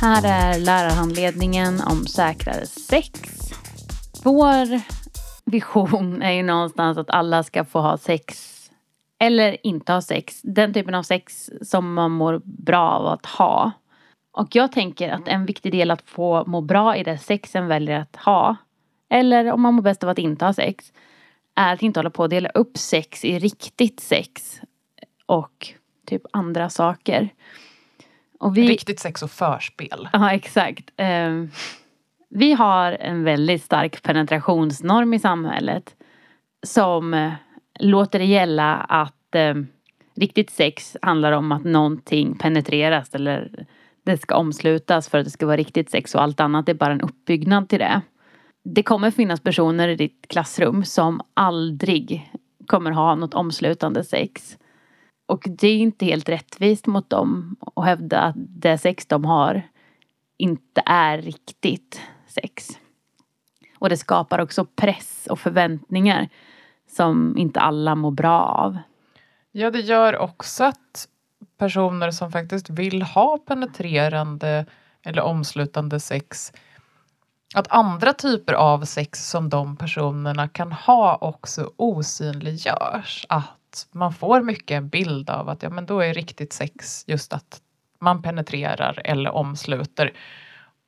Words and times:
Här 0.00 0.22
är 0.24 0.60
lärarhandledningen 0.60 1.80
om 1.80 2.06
säkrare 2.06 2.66
sex. 2.66 3.20
Vår 4.24 4.80
vision 5.50 6.22
är 6.22 6.32
ju 6.32 6.42
någonstans 6.42 6.98
att 6.98 7.10
alla 7.10 7.42
ska 7.42 7.64
få 7.64 7.80
ha 7.80 7.98
sex 7.98 8.54
eller 9.18 9.66
inte 9.66 9.92
ha 9.92 10.02
sex. 10.02 10.40
Den 10.42 10.74
typen 10.74 10.94
av 10.94 11.02
sex 11.02 11.50
som 11.62 11.94
man 11.94 12.10
mår 12.10 12.40
bra 12.44 12.90
av 12.90 13.06
att 13.06 13.26
ha. 13.26 13.72
Och 14.32 14.56
jag 14.56 14.72
tänker 14.72 15.10
att 15.10 15.28
en 15.28 15.46
viktig 15.46 15.72
del 15.72 15.90
att 15.90 16.02
få 16.02 16.44
må 16.46 16.60
bra 16.60 16.96
i 16.96 17.02
det 17.02 17.18
sexen 17.18 17.66
väljer 17.66 18.00
att 18.00 18.16
ha. 18.16 18.56
Eller 19.10 19.52
om 19.52 19.60
man 19.60 19.74
mår 19.74 19.82
bäst 19.82 20.04
av 20.04 20.10
att 20.10 20.18
inte 20.18 20.44
ha 20.44 20.52
sex. 20.52 20.92
Är 21.54 21.74
att 21.74 21.82
inte 21.82 22.00
hålla 22.00 22.10
på 22.10 22.24
att 22.24 22.30
dela 22.30 22.48
upp 22.48 22.78
sex 22.78 23.24
i 23.24 23.38
riktigt 23.38 24.00
sex. 24.00 24.60
Och 25.26 25.68
typ 26.06 26.22
andra 26.32 26.70
saker. 26.70 27.30
Och 28.38 28.56
vi, 28.56 28.68
Riktigt 28.68 29.00
sex 29.00 29.22
och 29.22 29.30
förspel. 29.30 30.08
Ja, 30.12 30.32
exakt. 30.32 30.90
Um, 30.98 31.50
vi 32.30 32.52
har 32.52 32.92
en 32.92 33.24
väldigt 33.24 33.62
stark 33.62 34.02
penetrationsnorm 34.02 35.14
i 35.14 35.18
samhället. 35.18 35.94
Som 36.66 37.14
uh, 37.14 37.32
låter 37.80 38.18
det 38.18 38.24
gälla 38.24 38.74
att 38.74 39.34
um, 39.34 39.66
riktigt 40.16 40.50
sex 40.50 40.96
handlar 41.02 41.32
om 41.32 41.52
att 41.52 41.64
någonting 41.64 42.38
penetreras 42.38 43.14
eller 43.14 43.66
det 44.04 44.18
ska 44.18 44.36
omslutas 44.36 45.08
för 45.08 45.18
att 45.18 45.24
det 45.24 45.30
ska 45.30 45.46
vara 45.46 45.56
riktigt 45.56 45.90
sex 45.90 46.14
och 46.14 46.22
allt 46.22 46.40
annat 46.40 46.68
är 46.68 46.74
bara 46.74 46.92
en 46.92 47.00
uppbyggnad 47.00 47.68
till 47.68 47.78
det. 47.78 48.00
Det 48.64 48.82
kommer 48.82 49.10
finnas 49.10 49.40
personer 49.40 49.88
i 49.88 49.96
ditt 49.96 50.26
klassrum 50.28 50.84
som 50.84 51.20
aldrig 51.34 52.32
kommer 52.66 52.90
ha 52.90 53.14
något 53.14 53.34
omslutande 53.34 54.04
sex. 54.04 54.58
Och 55.28 55.44
det 55.48 55.68
är 55.68 55.76
inte 55.76 56.04
helt 56.04 56.28
rättvist 56.28 56.86
mot 56.86 57.10
dem 57.10 57.56
att 57.76 57.84
hävda 57.84 58.20
att 58.20 58.34
det 58.36 58.78
sex 58.78 59.06
de 59.06 59.24
har 59.24 59.62
inte 60.36 60.82
är 60.86 61.18
riktigt 61.18 62.00
sex. 62.26 62.68
Och 63.78 63.88
det 63.88 63.96
skapar 63.96 64.38
också 64.38 64.64
press 64.64 65.28
och 65.30 65.38
förväntningar 65.38 66.28
som 66.90 67.36
inte 67.36 67.60
alla 67.60 67.94
mår 67.94 68.10
bra 68.10 68.40
av. 68.40 68.78
Ja, 69.52 69.70
det 69.70 69.80
gör 69.80 70.18
också 70.18 70.64
att 70.64 71.08
personer 71.58 72.10
som 72.10 72.32
faktiskt 72.32 72.70
vill 72.70 73.02
ha 73.02 73.38
penetrerande 73.38 74.66
eller 75.02 75.22
omslutande 75.22 76.00
sex 76.00 76.52
att 77.54 77.68
andra 77.68 78.12
typer 78.12 78.52
av 78.52 78.84
sex 78.84 79.30
som 79.30 79.48
de 79.48 79.76
personerna 79.76 80.48
kan 80.48 80.72
ha 80.72 81.18
också 81.20 81.72
osynliggörs. 81.76 83.26
Att 83.28 83.57
man 83.92 84.12
får 84.12 84.42
mycket 84.42 84.76
en 84.76 84.88
bild 84.88 85.30
av 85.30 85.48
att 85.48 85.62
ja, 85.62 85.70
men 85.70 85.86
då 85.86 86.00
är 86.00 86.14
riktigt 86.14 86.52
sex 86.52 87.04
just 87.06 87.32
att 87.32 87.60
man 88.00 88.22
penetrerar 88.22 89.02
eller 89.04 89.30
omsluter 89.30 90.12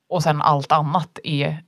och 0.08 0.22
sen 0.22 0.42
allt 0.42 0.72
annat 0.72 1.18
är 1.24 1.62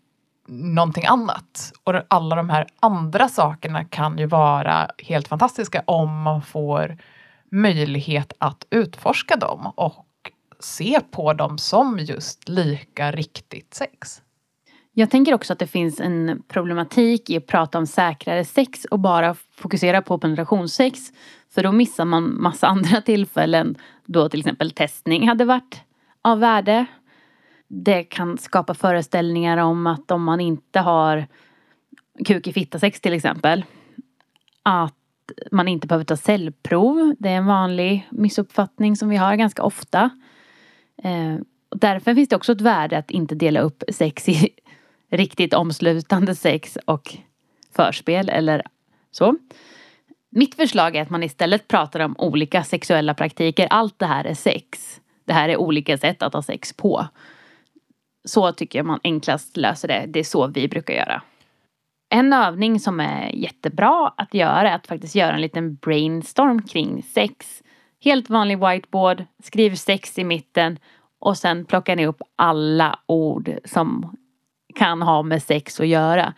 någonting 0.46 1.06
annat. 1.06 1.72
Och 1.84 1.94
alla 2.08 2.36
de 2.36 2.50
här 2.50 2.66
andra 2.80 3.28
sakerna 3.28 3.84
kan 3.84 4.18
ju 4.18 4.26
vara 4.26 4.90
helt 4.98 5.28
fantastiska 5.28 5.82
om 5.86 6.22
man 6.22 6.42
får 6.42 6.98
möjlighet 7.50 8.32
att 8.38 8.66
utforska 8.70 9.36
dem 9.36 9.72
och 9.76 10.06
se 10.60 11.00
på 11.10 11.32
dem 11.32 11.58
som 11.58 11.98
just 11.98 12.48
lika 12.48 13.12
riktigt 13.12 13.74
sex. 13.74 14.22
Jag 14.94 15.10
tänker 15.10 15.34
också 15.34 15.52
att 15.52 15.58
det 15.58 15.66
finns 15.66 16.00
en 16.00 16.42
problematik 16.48 17.30
i 17.30 17.36
att 17.36 17.46
prata 17.46 17.78
om 17.78 17.86
säkrare 17.86 18.44
sex 18.44 18.84
och 18.84 18.98
bara 18.98 19.34
fokusera 19.34 20.02
på 20.02 20.18
penetrationssex. 20.18 21.00
För 21.50 21.62
då 21.62 21.72
missar 21.72 22.04
man 22.04 22.42
massa 22.42 22.66
andra 22.66 23.00
tillfällen 23.00 23.76
då 24.06 24.28
till 24.28 24.40
exempel 24.40 24.70
testning 24.70 25.28
hade 25.28 25.44
varit 25.44 25.80
av 26.22 26.38
värde. 26.38 26.86
Det 27.68 28.04
kan 28.04 28.38
skapa 28.38 28.74
föreställningar 28.74 29.56
om 29.56 29.86
att 29.86 30.10
om 30.10 30.24
man 30.24 30.40
inte 30.40 30.80
har 30.80 31.26
kuk 32.24 32.46
i 32.46 32.52
fitta 32.52 32.78
sex 32.78 33.00
till 33.00 33.12
exempel. 33.12 33.64
Att 34.62 34.94
man 35.50 35.68
inte 35.68 35.86
behöver 35.86 36.04
ta 36.04 36.16
cellprov. 36.16 37.14
Det 37.18 37.28
är 37.28 37.36
en 37.36 37.46
vanlig 37.46 38.08
missuppfattning 38.10 38.96
som 38.96 39.08
vi 39.08 39.16
har 39.16 39.36
ganska 39.36 39.62
ofta. 39.62 40.10
Eh, 41.02 41.36
därför 41.76 42.14
finns 42.14 42.28
det 42.28 42.36
också 42.36 42.52
ett 42.52 42.60
värde 42.60 42.98
att 42.98 43.10
inte 43.10 43.34
dela 43.34 43.60
upp 43.60 43.82
sex 43.88 44.28
i 44.28 44.50
riktigt 45.12 45.54
omslutande 45.54 46.34
sex 46.34 46.78
och 46.84 47.16
förspel 47.76 48.28
eller 48.28 48.62
så. 49.10 49.36
Mitt 50.30 50.54
förslag 50.54 50.96
är 50.96 51.02
att 51.02 51.10
man 51.10 51.22
istället 51.22 51.68
pratar 51.68 52.00
om 52.00 52.14
olika 52.18 52.64
sexuella 52.64 53.14
praktiker. 53.14 53.66
Allt 53.70 53.98
det 53.98 54.06
här 54.06 54.24
är 54.24 54.34
sex. 54.34 55.00
Det 55.24 55.32
här 55.32 55.48
är 55.48 55.56
olika 55.56 55.98
sätt 55.98 56.22
att 56.22 56.34
ha 56.34 56.42
sex 56.42 56.72
på. 56.72 57.06
Så 58.24 58.52
tycker 58.52 58.78
jag 58.78 58.86
man 58.86 59.00
enklast 59.04 59.56
löser 59.56 59.88
det. 59.88 60.04
Det 60.08 60.20
är 60.20 60.24
så 60.24 60.46
vi 60.46 60.68
brukar 60.68 60.94
göra. 60.94 61.22
En 62.10 62.32
övning 62.32 62.80
som 62.80 63.00
är 63.00 63.30
jättebra 63.34 64.12
att 64.16 64.34
göra 64.34 64.70
är 64.70 64.74
att 64.74 64.86
faktiskt 64.86 65.14
göra 65.14 65.34
en 65.34 65.40
liten 65.40 65.74
brainstorm 65.74 66.62
kring 66.62 67.02
sex. 67.02 67.62
Helt 68.04 68.30
vanlig 68.30 68.58
whiteboard, 68.68 69.24
skriv 69.42 69.74
sex 69.74 70.18
i 70.18 70.24
mitten 70.24 70.78
och 71.18 71.38
sen 71.38 71.64
plockar 71.64 71.96
ni 71.96 72.06
upp 72.06 72.22
alla 72.36 72.98
ord 73.06 73.50
som 73.64 74.16
kan 74.72 75.02
ha 75.02 75.22
med 75.22 75.42
sex 75.42 75.80
att 75.80 75.86
göra. 75.86 76.34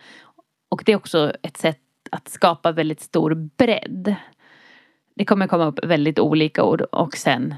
Och 0.69 0.83
det 0.85 0.91
är 0.91 0.95
också 0.95 1.33
ett 1.41 1.57
sätt 1.57 1.81
att 2.11 2.27
skapa 2.27 2.71
väldigt 2.71 3.01
stor 3.01 3.33
bredd. 3.57 4.15
Det 5.15 5.25
kommer 5.25 5.47
komma 5.47 5.65
upp 5.65 5.85
väldigt 5.85 6.19
olika 6.19 6.63
ord 6.63 6.81
och 6.81 7.17
sen 7.17 7.55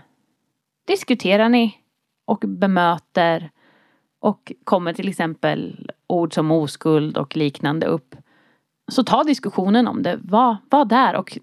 diskuterar 0.88 1.50
ni 1.50 1.78
och 2.26 2.44
bemöter 2.48 3.52
och 4.20 4.52
kommer 4.64 4.94
till 4.94 5.10
exempel 5.10 5.92
ord 6.08 6.34
som 6.34 6.52
oskuld 6.52 7.18
och 7.18 7.38
liknande 7.38 7.86
upp. 7.86 8.16
Så 8.92 9.04
ta 9.04 9.24
diskussionen 9.24 9.88
om 9.88 10.04
det. 10.04 10.20
Var, 10.22 10.58
var 10.70 10.86
där 10.86 11.16
och 11.16 11.38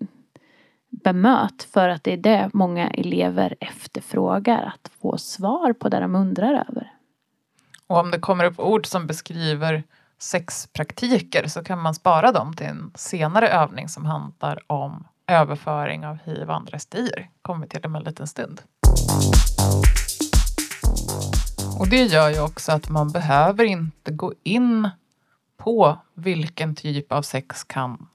bemöt 0.91 1.63
för 1.63 1.89
att 1.89 2.05
det 2.05 2.13
är 2.13 2.17
det 2.17 2.51
många 2.53 2.91
elever 2.91 3.55
efterfrågar. 3.61 4.73
Att 4.75 4.91
få 5.01 5.19
svar 5.19 5.73
på 5.73 5.89
det 5.89 6.01
de 6.01 6.15
undrar 6.15 6.67
över. 6.69 6.94
Och 7.87 7.97
om 7.97 8.11
det 8.11 8.19
kommer 8.19 8.45
upp 8.45 8.61
ord 8.61 8.87
som 8.87 9.07
beskriver 9.07 9.83
sexpraktiker 10.19 11.49
så 11.49 11.65
kan 11.65 11.79
man 11.79 11.95
spara 11.95 12.33
dem 12.33 12.55
till 12.55 12.67
en 12.67 12.93
senare 12.95 13.49
övning 13.49 13.89
som 13.89 14.05
handlar 14.05 14.59
om 14.67 15.07
överföring 15.27 16.07
av 16.07 16.19
hiv 16.25 16.49
och 16.49 16.55
andra 16.55 16.79
STIer. 16.79 17.31
kommer 17.43 17.61
vi 17.61 17.69
till 17.69 17.87
om 17.87 17.97
en 17.97 18.03
liten 18.03 18.27
stund. 18.27 18.61
Och 21.79 21.89
det 21.89 22.05
gör 22.05 22.31
ju 22.31 22.41
också 22.41 22.73
att 22.73 22.89
man 22.89 23.13
behöver 23.13 23.65
inte 23.65 24.13
gå 24.13 24.33
in 24.43 24.91
på 25.57 25.99
vilken 26.15 26.75
typ 26.75 27.13
av 27.13 27.23
sex 27.23 27.65
kan 27.65 28.07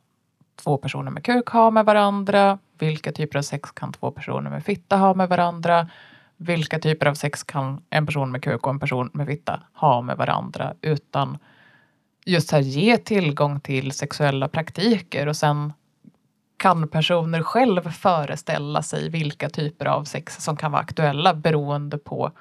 två 0.55 0.77
personer 0.77 1.11
med 1.11 1.23
kuk 1.23 1.49
ha 1.49 1.71
med 1.71 1.85
varandra? 1.85 2.59
Vilka 2.79 3.11
typer 3.11 3.37
av 3.37 3.43
sex 3.43 3.71
kan 3.71 3.93
två 3.93 4.11
personer 4.11 4.49
med 4.49 4.65
fitta 4.65 4.97
ha 4.97 5.13
med 5.13 5.29
varandra? 5.29 5.89
Vilka 6.39 6.79
typer 6.79 7.05
av 7.05 7.13
sex 7.13 7.43
kan 7.43 7.81
en 7.89 8.05
person 8.05 8.31
med 8.31 8.43
kuk 8.43 8.67
och 8.67 8.73
en 8.73 8.79
person 8.79 9.09
med 9.13 9.27
fitta 9.27 9.63
ha 9.73 10.01
med 10.01 10.17
varandra 10.17 10.73
utan 10.81 11.37
just 12.25 12.51
här 12.51 12.59
ge 12.59 12.97
tillgång 12.97 13.59
till 13.59 13.91
sexuella 13.91 14.47
praktiker 14.47 15.27
och 15.27 15.35
sen 15.35 15.73
kan 16.57 16.87
personer 16.87 17.41
själv 17.41 17.91
föreställa 17.91 18.81
sig 18.81 19.09
vilka 19.09 19.49
typer 19.49 19.85
av 19.85 20.03
sex 20.03 20.43
som 20.43 20.57
kan 20.57 20.71
vara 20.71 20.81
aktuella 20.81 21.33
beroende 21.33 21.97
på 21.97 22.31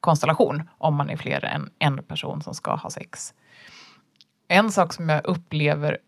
konstellation 0.00 0.68
om 0.78 0.94
man 0.94 1.10
är 1.10 1.16
fler 1.16 1.44
än 1.44 1.70
en 1.78 2.02
person 2.02 2.42
som 2.42 2.54
ska 2.54 2.74
ha 2.74 2.90
sex. 2.90 3.34
En 4.48 4.72
sak 4.72 4.92
som 4.92 5.08
jag 5.08 5.26
upplever 5.26 5.98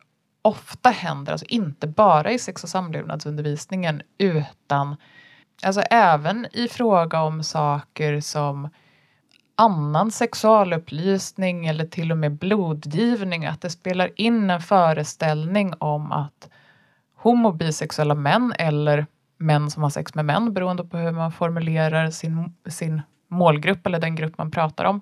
ofta 0.42 0.90
händer, 0.90 1.32
alltså 1.32 1.46
inte 1.48 1.86
bara 1.86 2.32
i 2.32 2.38
sex 2.38 2.62
och 2.62 2.68
samlevnadsundervisningen 2.68 4.02
utan 4.18 4.96
Alltså 5.62 5.80
även 5.80 6.46
i 6.52 6.68
fråga 6.68 7.22
om 7.22 7.42
saker 7.42 8.20
som 8.20 8.68
annan 9.56 10.10
sexualupplysning 10.10 11.66
eller 11.66 11.86
till 11.86 12.12
och 12.12 12.18
med 12.18 12.32
blodgivning, 12.38 13.46
att 13.46 13.60
det 13.60 13.70
spelar 13.70 14.10
in 14.16 14.50
en 14.50 14.60
föreställning 14.60 15.74
om 15.78 16.12
att 16.12 16.48
homo 17.16 17.52
bisexuella 17.52 18.14
män 18.14 18.54
eller 18.58 19.06
män 19.38 19.70
som 19.70 19.82
har 19.82 19.90
sex 19.90 20.14
med 20.14 20.24
män, 20.24 20.54
beroende 20.54 20.84
på 20.84 20.96
hur 20.96 21.12
man 21.12 21.32
formulerar 21.32 22.10
sin, 22.10 22.54
sin 22.66 23.02
målgrupp 23.28 23.86
eller 23.86 23.98
den 23.98 24.16
grupp 24.16 24.38
man 24.38 24.50
pratar 24.50 24.84
om, 24.84 25.00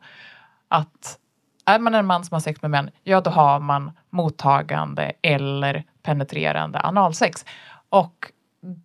att 0.69 1.19
är 1.66 1.78
man 1.78 1.94
en 1.94 2.06
man 2.06 2.25
som 2.25 2.34
har 2.34 2.40
sex 2.40 2.62
med 2.62 2.70
män, 2.70 2.90
ja 3.02 3.20
då 3.20 3.31
har 3.31 3.60
man 3.60 3.90
mottagande 4.10 5.12
eller 5.22 5.84
penetrerande 6.02 6.81
analsex. 6.81 7.44
Och 7.88 8.32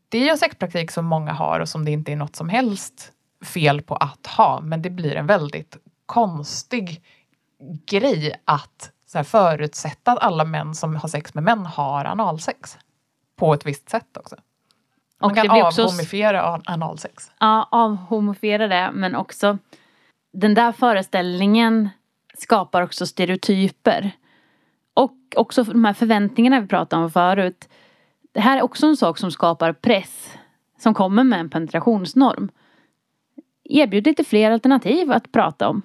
det 0.09 0.27
är 0.27 0.31
en 0.31 0.37
sexpraktik 0.37 0.91
som 0.91 1.05
många 1.05 1.33
har 1.33 1.59
och 1.59 1.69
som 1.69 1.85
det 1.85 1.91
inte 1.91 2.11
är 2.11 2.15
något 2.15 2.35
som 2.35 2.49
helst 2.49 3.11
fel 3.45 3.81
på 3.81 3.95
att 3.95 4.27
ha. 4.27 4.61
Men 4.61 4.81
det 4.81 4.89
blir 4.89 5.15
en 5.15 5.27
väldigt 5.27 5.77
konstig 6.05 7.01
grej 7.85 8.41
att 8.45 8.91
så 9.05 9.17
här, 9.17 9.23
förutsätta 9.23 10.11
att 10.11 10.19
alla 10.19 10.45
män 10.45 10.75
som 10.75 10.95
har 10.95 11.09
sex 11.09 11.33
med 11.33 11.43
män 11.43 11.65
har 11.65 12.05
analsex. 12.05 12.77
På 13.35 13.53
ett 13.53 13.65
visst 13.65 13.89
sätt 13.89 14.17
också. 14.17 14.35
Man 15.21 15.31
och 15.31 15.37
kan 15.37 15.49
avhomifiera 15.49 16.61
analsex. 16.65 17.31
Ja, 17.39 17.67
avhomifiera 17.71 18.67
det 18.67 18.91
men 18.93 19.15
också 19.15 19.57
den 20.33 20.53
där 20.53 20.71
föreställningen 20.71 21.89
skapar 22.37 22.81
också 22.81 23.05
stereotyper. 23.05 24.11
Och 24.93 25.17
också 25.35 25.63
de 25.63 25.85
här 25.85 25.93
förväntningarna 25.93 26.59
vi 26.59 26.67
pratade 26.67 27.03
om 27.03 27.11
förut. 27.11 27.69
Det 28.37 28.41
här 28.41 28.57
är 28.57 28.61
också 28.61 28.87
en 28.87 28.97
sak 28.97 29.17
som 29.17 29.31
skapar 29.31 29.73
press. 29.73 30.29
Som 30.79 30.93
kommer 30.93 31.23
med 31.23 31.39
en 31.39 31.49
penetrationsnorm. 31.49 32.49
Erbjud 33.63 34.05
lite 34.05 34.23
fler 34.23 34.51
alternativ 34.51 35.11
att 35.11 35.31
prata 35.31 35.67
om. 35.67 35.81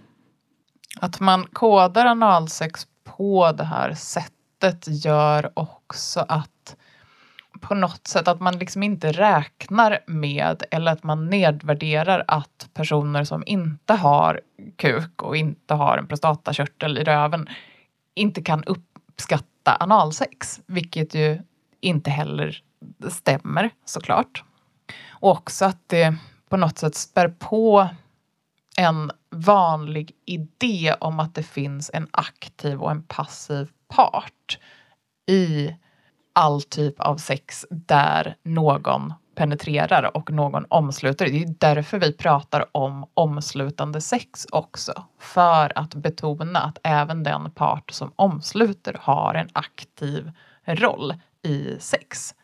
Att 1.00 1.20
man 1.20 1.46
kodar 1.52 2.06
analsex 2.06 2.87
på 3.04 3.52
det 3.52 3.64
här 3.64 3.94
sättet 3.94 5.04
gör 5.04 5.52
också 5.54 6.25
att 6.28 6.76
på 7.60 7.75
något 7.75 8.06
sätt 8.06 8.28
att 8.28 8.40
man 8.40 8.58
liksom 8.58 8.82
inte 8.82 9.12
räknar 9.12 9.99
med 10.06 10.62
eller 10.70 10.93
att 10.93 11.02
man 11.02 11.31
nedvärderar 11.31 12.25
att 12.28 12.69
personer 12.75 13.25
som 13.25 13.43
inte 13.46 13.94
har 13.94 14.40
kuk 14.76 15.22
och 15.22 15.37
inte 15.37 15.75
har 15.75 15.99
en 15.99 16.06
prostatakörtel 16.06 16.99
i 16.99 17.04
röven 17.04 17.49
inte 18.14 18.43
kan 18.43 18.64
uppskatta 18.64 19.76
analsex, 19.81 20.60
vilket 20.66 21.14
ju 21.14 21.43
inte 21.82 22.11
heller 22.11 22.62
stämmer 23.08 23.70
såklart. 23.84 24.44
Och 25.11 25.31
också 25.31 25.64
att 25.64 25.88
det 25.88 26.17
på 26.49 26.56
något 26.56 26.79
sätt 26.79 26.94
spär 26.94 27.29
på 27.29 27.88
en 28.76 29.11
vanlig 29.31 30.12
idé 30.26 30.94
om 31.00 31.20
att 31.20 31.34
det 31.34 31.43
finns 31.43 31.90
en 31.94 32.08
aktiv 32.11 32.82
och 32.82 32.90
en 32.90 33.02
passiv 33.02 33.69
part 33.88 34.58
i 35.31 35.76
all 36.32 36.62
typ 36.62 37.00
av 37.00 37.17
sex 37.17 37.67
där 37.70 38.37
någon 38.43 39.14
penetrerar 39.35 40.17
och 40.17 40.31
någon 40.31 40.67
omsluter. 40.69 41.26
Det 41.26 41.43
är 41.43 41.55
därför 41.58 41.99
vi 41.99 42.12
pratar 42.12 42.64
om 42.73 43.06
omslutande 43.14 44.00
sex 44.00 44.46
också. 44.52 45.05
För 45.19 45.78
att 45.78 45.94
betona 45.94 46.58
att 46.58 46.78
även 46.82 47.23
den 47.23 47.50
part 47.50 47.90
som 47.90 48.12
omsluter 48.17 48.96
har 49.00 49.35
en 49.35 49.49
aktiv 49.52 50.32
roll 50.64 51.14
i 51.43 51.77
sex. 51.79 52.35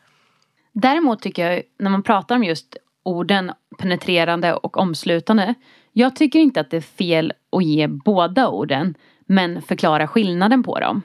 Däremot 0.73 1.21
tycker 1.21 1.51
jag 1.51 1.63
när 1.79 1.89
man 1.89 2.03
pratar 2.03 2.35
om 2.35 2.43
just 2.43 2.77
orden 3.03 3.51
penetrerande 3.79 4.53
och 4.53 4.77
omslutande. 4.77 5.53
Jag 5.93 6.15
tycker 6.15 6.39
inte 6.39 6.59
att 6.59 6.71
det 6.71 6.77
är 6.77 6.81
fel 6.81 7.33
att 7.51 7.63
ge 7.63 7.87
båda 7.87 8.49
orden 8.49 8.95
men 9.25 9.61
förklara 9.61 10.07
skillnaden 10.07 10.63
på 10.63 10.79
dem. 10.79 11.01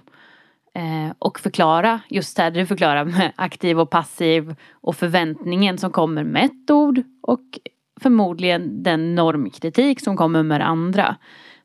Eh, 0.74 1.14
och 1.18 1.40
förklara, 1.40 2.00
just 2.08 2.38
här 2.38 2.50
du 2.50 2.66
förklarar 2.66 3.04
med 3.04 3.32
aktiv 3.36 3.80
och 3.80 3.90
passiv 3.90 4.54
och 4.72 4.96
förväntningen 4.96 5.78
som 5.78 5.90
kommer 5.90 6.24
med 6.24 6.44
ett 6.44 6.70
ord 6.70 7.02
och 7.22 7.58
förmodligen 8.00 8.82
den 8.82 9.14
normkritik 9.14 10.00
som 10.00 10.16
kommer 10.16 10.42
med 10.42 10.60
det 10.60 10.64
andra. 10.64 11.16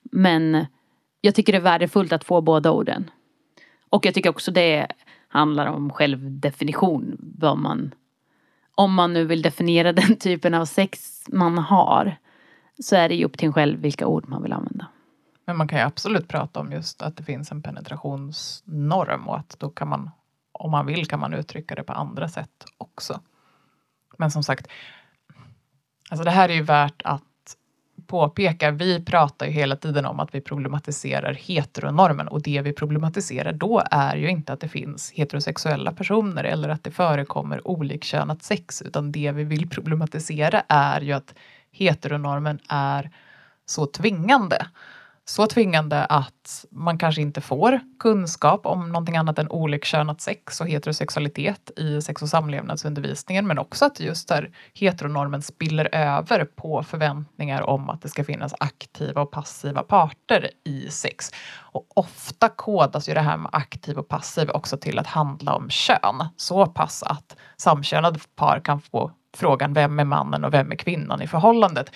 Men 0.01 0.65
jag 1.21 1.35
tycker 1.35 1.53
det 1.53 1.57
är 1.57 1.61
värdefullt 1.61 2.13
att 2.13 2.23
få 2.23 2.41
båda 2.41 2.71
orden. 2.71 3.11
Och 3.89 4.05
jag 4.05 4.13
tycker 4.13 4.29
också 4.29 4.51
det 4.51 4.75
är 4.75 4.87
handlar 5.29 5.67
om 5.67 5.89
självdefinition. 5.89 7.17
Vad 7.19 7.57
man, 7.57 7.91
om 8.75 8.93
man 8.93 9.13
nu 9.13 9.25
vill 9.25 9.41
definiera 9.41 9.93
den 9.93 10.15
typen 10.15 10.53
av 10.53 10.65
sex 10.65 11.23
man 11.27 11.57
har 11.57 12.17
så 12.79 12.95
är 12.95 13.09
det 13.09 13.15
ju 13.15 13.25
upp 13.25 13.37
till 13.37 13.47
en 13.47 13.53
själv 13.53 13.79
vilka 13.79 14.07
ord 14.07 14.27
man 14.27 14.43
vill 14.43 14.53
använda. 14.53 14.87
Men 15.45 15.57
man 15.57 15.67
kan 15.67 15.79
ju 15.79 15.85
absolut 15.85 16.27
prata 16.27 16.59
om 16.59 16.71
just 16.71 17.01
att 17.01 17.17
det 17.17 17.23
finns 17.23 17.51
en 17.51 17.61
penetrationsnorm 17.61 19.27
och 19.27 19.37
att 19.37 19.55
då 19.59 19.69
kan 19.69 19.87
man, 19.87 20.11
om 20.51 20.71
man 20.71 20.85
vill, 20.85 21.07
kan 21.07 21.19
man 21.19 21.33
uttrycka 21.33 21.75
det 21.75 21.83
på 21.83 21.93
andra 21.93 22.29
sätt 22.29 22.65
också. 22.77 23.19
Men 24.17 24.31
som 24.31 24.43
sagt, 24.43 24.67
alltså 26.09 26.23
det 26.23 26.31
här 26.31 26.49
är 26.49 26.53
ju 26.53 26.61
värt 26.61 27.01
att 27.05 27.23
påpekar, 28.09 28.71
Vi 28.71 29.05
pratar 29.05 29.45
ju 29.45 29.51
hela 29.51 29.75
tiden 29.75 30.05
om 30.05 30.19
att 30.19 30.35
vi 30.35 30.41
problematiserar 30.41 31.33
heteronormen. 31.33 32.27
Och 32.27 32.41
det 32.41 32.61
vi 32.61 32.73
problematiserar 32.73 33.53
då 33.53 33.83
är 33.91 34.15
ju 34.15 34.29
inte 34.29 34.53
att 34.53 34.59
det 34.59 34.69
finns 34.69 35.11
heterosexuella 35.11 35.91
personer 35.91 36.43
eller 36.43 36.69
att 36.69 36.83
det 36.83 36.91
förekommer 36.91 37.67
olikkönat 37.67 38.43
sex, 38.43 38.81
utan 38.81 39.11
det 39.11 39.31
vi 39.31 39.43
vill 39.43 39.69
problematisera 39.69 40.63
är 40.67 41.01
ju 41.01 41.13
att 41.13 41.33
heteronormen 41.71 42.59
är 42.69 43.11
så 43.65 43.85
tvingande 43.85 44.65
så 45.29 45.47
tvingande 45.47 46.05
att 46.05 46.65
man 46.71 46.97
kanske 46.97 47.21
inte 47.21 47.41
får 47.41 47.79
kunskap 47.99 48.65
om 48.65 48.89
någonting 48.89 49.17
annat 49.17 49.39
än 49.39 49.51
olikkönat 49.51 50.21
sex 50.21 50.61
och 50.61 50.67
heterosexualitet 50.67 51.71
i 51.77 52.01
sex 52.01 52.21
och 52.21 52.29
samlevnadsundervisningen 52.29 53.47
men 53.47 53.59
också 53.59 53.85
att 53.85 53.99
just 53.99 54.27
där 54.27 54.51
heteronormen 54.73 55.41
spiller 55.41 55.95
över 55.95 56.45
på 56.45 56.83
förväntningar 56.83 57.61
om 57.61 57.89
att 57.89 58.01
det 58.01 58.09
ska 58.09 58.23
finnas 58.23 58.53
aktiva 58.59 59.21
och 59.21 59.31
passiva 59.31 59.83
parter 59.83 60.49
i 60.65 60.89
sex. 60.89 61.31
Och 61.57 61.85
ofta 61.93 62.49
kodas 62.49 63.09
ju 63.09 63.13
det 63.13 63.21
här 63.21 63.37
med 63.37 63.49
aktiv 63.53 63.97
och 63.97 64.07
passiv 64.07 64.49
också 64.49 64.77
till 64.77 64.99
att 64.99 65.07
handla 65.07 65.55
om 65.55 65.69
kön 65.69 66.25
så 66.37 66.65
pass 66.65 67.03
att 67.03 67.35
samkönade 67.57 68.19
par 68.35 68.59
kan 68.59 68.81
få 68.81 69.11
frågan 69.37 69.73
vem 69.73 69.99
är 69.99 70.05
mannen 70.05 70.45
och 70.45 70.53
vem 70.53 70.71
är 70.71 70.75
kvinnan 70.75 71.21
i 71.21 71.27
förhållandet 71.27 71.91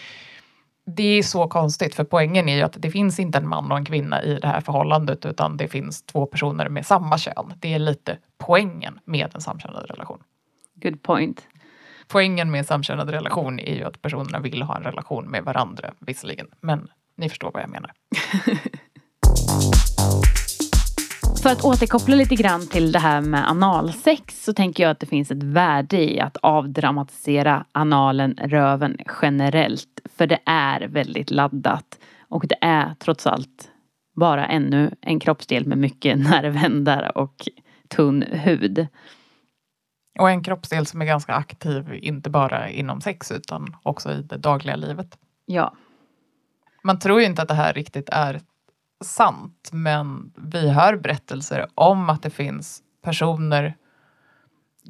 det 0.85 1.03
är 1.03 1.24
så 1.24 1.47
konstigt 1.47 1.95
för 1.95 2.03
poängen 2.03 2.50
är 2.50 2.56
ju 2.56 2.62
att 2.62 2.75
det 2.80 2.91
finns 2.91 3.19
inte 3.19 3.38
en 3.38 3.47
man 3.47 3.71
och 3.71 3.77
en 3.77 3.85
kvinna 3.85 4.24
i 4.24 4.39
det 4.39 4.47
här 4.47 4.62
förhållandet 4.62 5.25
utan 5.25 5.57
det 5.57 5.68
finns 5.68 6.01
två 6.01 6.25
personer 6.25 6.69
med 6.69 6.85
samma 6.85 7.18
kön. 7.18 7.53
Det 7.59 7.74
är 7.74 7.80
lite 7.80 8.18
poängen 8.38 9.00
med 9.06 9.35
en 9.35 9.41
samkönad 9.41 9.89
relation. 9.89 10.24
Good 10.75 11.01
point. 11.01 11.47
Poängen 12.07 12.51
med 12.51 12.59
en 12.59 12.65
samkönad 12.65 13.09
relation 13.09 13.59
är 13.59 13.75
ju 13.75 13.83
att 13.83 14.01
personerna 14.01 14.39
vill 14.39 14.62
ha 14.62 14.77
en 14.77 14.83
relation 14.83 15.25
med 15.25 15.44
varandra 15.44 15.94
visserligen, 16.00 16.47
men 16.62 16.88
ni 17.15 17.29
förstår 17.29 17.51
vad 17.51 17.63
jag 17.63 17.69
menar. 17.69 17.91
För 21.43 21.49
att 21.49 21.63
återkoppla 21.63 22.15
lite 22.15 22.35
grann 22.35 22.67
till 22.67 22.91
det 22.91 22.99
här 22.99 23.21
med 23.21 23.49
analsex 23.49 24.43
så 24.43 24.53
tänker 24.53 24.83
jag 24.83 24.91
att 24.91 24.99
det 24.99 25.05
finns 25.05 25.31
ett 25.31 25.43
värde 25.43 26.13
i 26.13 26.19
att 26.19 26.37
avdramatisera 26.37 27.65
analen, 27.71 28.37
röven 28.41 28.97
generellt. 29.21 30.01
För 30.17 30.27
det 30.27 30.39
är 30.45 30.87
väldigt 30.87 31.31
laddat. 31.31 31.99
Och 32.29 32.47
det 32.47 32.55
är 32.61 32.95
trots 32.99 33.27
allt 33.27 33.71
bara 34.15 34.47
ännu 34.47 34.95
en 35.01 35.19
kroppsdel 35.19 35.65
med 35.65 35.77
mycket 35.77 36.17
nervändar 36.29 37.17
och 37.17 37.47
tunn 37.87 38.21
hud. 38.21 38.87
Och 40.19 40.29
en 40.29 40.43
kroppsdel 40.43 40.85
som 40.85 41.01
är 41.01 41.05
ganska 41.05 41.33
aktiv, 41.33 41.93
inte 41.93 42.29
bara 42.29 42.69
inom 42.69 43.01
sex 43.01 43.31
utan 43.31 43.75
också 43.83 44.11
i 44.11 44.21
det 44.21 44.37
dagliga 44.37 44.75
livet. 44.75 45.17
Ja. 45.45 45.75
Man 46.83 46.99
tror 46.99 47.19
ju 47.19 47.25
inte 47.25 47.41
att 47.41 47.47
det 47.47 47.53
här 47.53 47.73
riktigt 47.73 48.09
är 48.09 48.41
sant, 49.03 49.69
men 49.72 50.33
vi 50.36 50.69
hör 50.69 50.95
berättelser 50.95 51.67
om 51.75 52.10
att 52.10 52.24
det 52.24 52.29
finns 52.29 52.81
personer, 53.03 53.75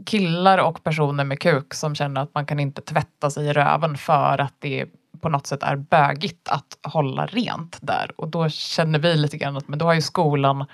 killar 0.05 0.57
och 0.57 0.83
personer 0.83 1.23
med 1.23 1.39
kuk 1.39 1.73
som 1.73 1.95
känner 1.95 2.21
att 2.21 2.35
man 2.35 2.45
kan 2.45 2.59
inte 2.59 2.81
tvätta 2.81 3.29
sig 3.29 3.45
i 3.45 3.53
röven 3.53 3.97
för 3.97 4.41
att 4.41 4.53
det 4.59 4.85
på 5.21 5.29
något 5.29 5.47
sätt 5.47 5.63
är 5.63 5.75
bögigt 5.75 6.49
att 6.49 6.77
hålla 6.93 7.25
rent 7.25 7.77
där. 7.81 8.11
Och 8.15 8.27
då 8.27 8.49
känner 8.49 8.99
vi 8.99 9.15
lite 9.15 9.37
grann 9.37 9.57
att 9.57 9.67
men 9.67 9.79
då 9.79 9.85
har 9.85 9.93
ju 9.93 10.01
skolan 10.01 10.65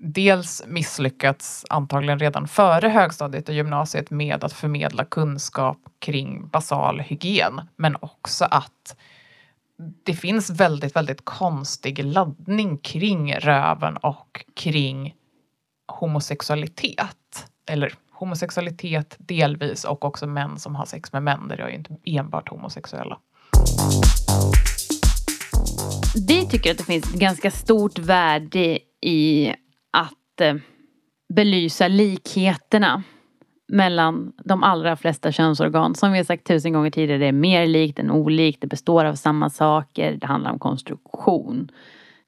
dels 0.00 0.64
misslyckats 0.66 1.64
antagligen 1.70 2.18
redan 2.18 2.48
före 2.48 2.88
högstadiet 2.88 3.48
och 3.48 3.54
gymnasiet 3.54 4.10
med 4.10 4.44
att 4.44 4.52
förmedla 4.52 5.04
kunskap 5.04 5.78
kring 5.98 6.48
basal 6.48 7.00
hygien, 7.00 7.60
men 7.76 7.96
också 8.00 8.44
att 8.44 8.96
det 9.78 10.14
finns 10.14 10.50
väldigt, 10.50 10.96
väldigt 10.96 11.24
konstig 11.24 12.04
laddning 12.04 12.78
kring 12.78 13.34
röven 13.34 13.96
och 13.96 14.44
kring 14.54 15.14
homosexualitet. 15.86 17.46
Eller 17.66 17.94
homosexualitet 18.12 19.16
delvis 19.18 19.84
och 19.84 20.04
också 20.04 20.26
män 20.26 20.58
som 20.58 20.74
har 20.74 20.86
sex 20.86 21.12
med 21.12 21.22
män. 21.22 21.48
Det 21.48 21.54
är 21.54 21.68
ju 21.68 21.74
inte 21.74 21.96
enbart 22.04 22.48
homosexuella. 22.48 23.18
Vi 26.28 26.46
tycker 26.46 26.70
att 26.70 26.78
det 26.78 26.84
finns 26.84 27.14
ett 27.14 27.20
ganska 27.20 27.50
stort 27.50 27.98
värde 27.98 28.78
i 29.00 29.54
att 29.90 30.40
eh, 30.40 30.54
belysa 31.34 31.88
likheterna 31.88 33.02
mellan 33.68 34.32
de 34.44 34.62
allra 34.62 34.96
flesta 34.96 35.32
könsorgan. 35.32 35.94
Som 35.94 36.12
vi 36.12 36.18
har 36.18 36.24
sagt 36.24 36.46
tusen 36.46 36.72
gånger 36.72 36.90
tidigare, 36.90 37.18
det 37.18 37.26
är 37.26 37.32
mer 37.32 37.66
likt 37.66 37.98
än 37.98 38.10
olikt. 38.10 38.60
Det 38.60 38.66
består 38.66 39.04
av 39.04 39.14
samma 39.14 39.50
saker. 39.50 40.12
Det 40.12 40.26
handlar 40.26 40.52
om 40.52 40.58
konstruktion. 40.58 41.70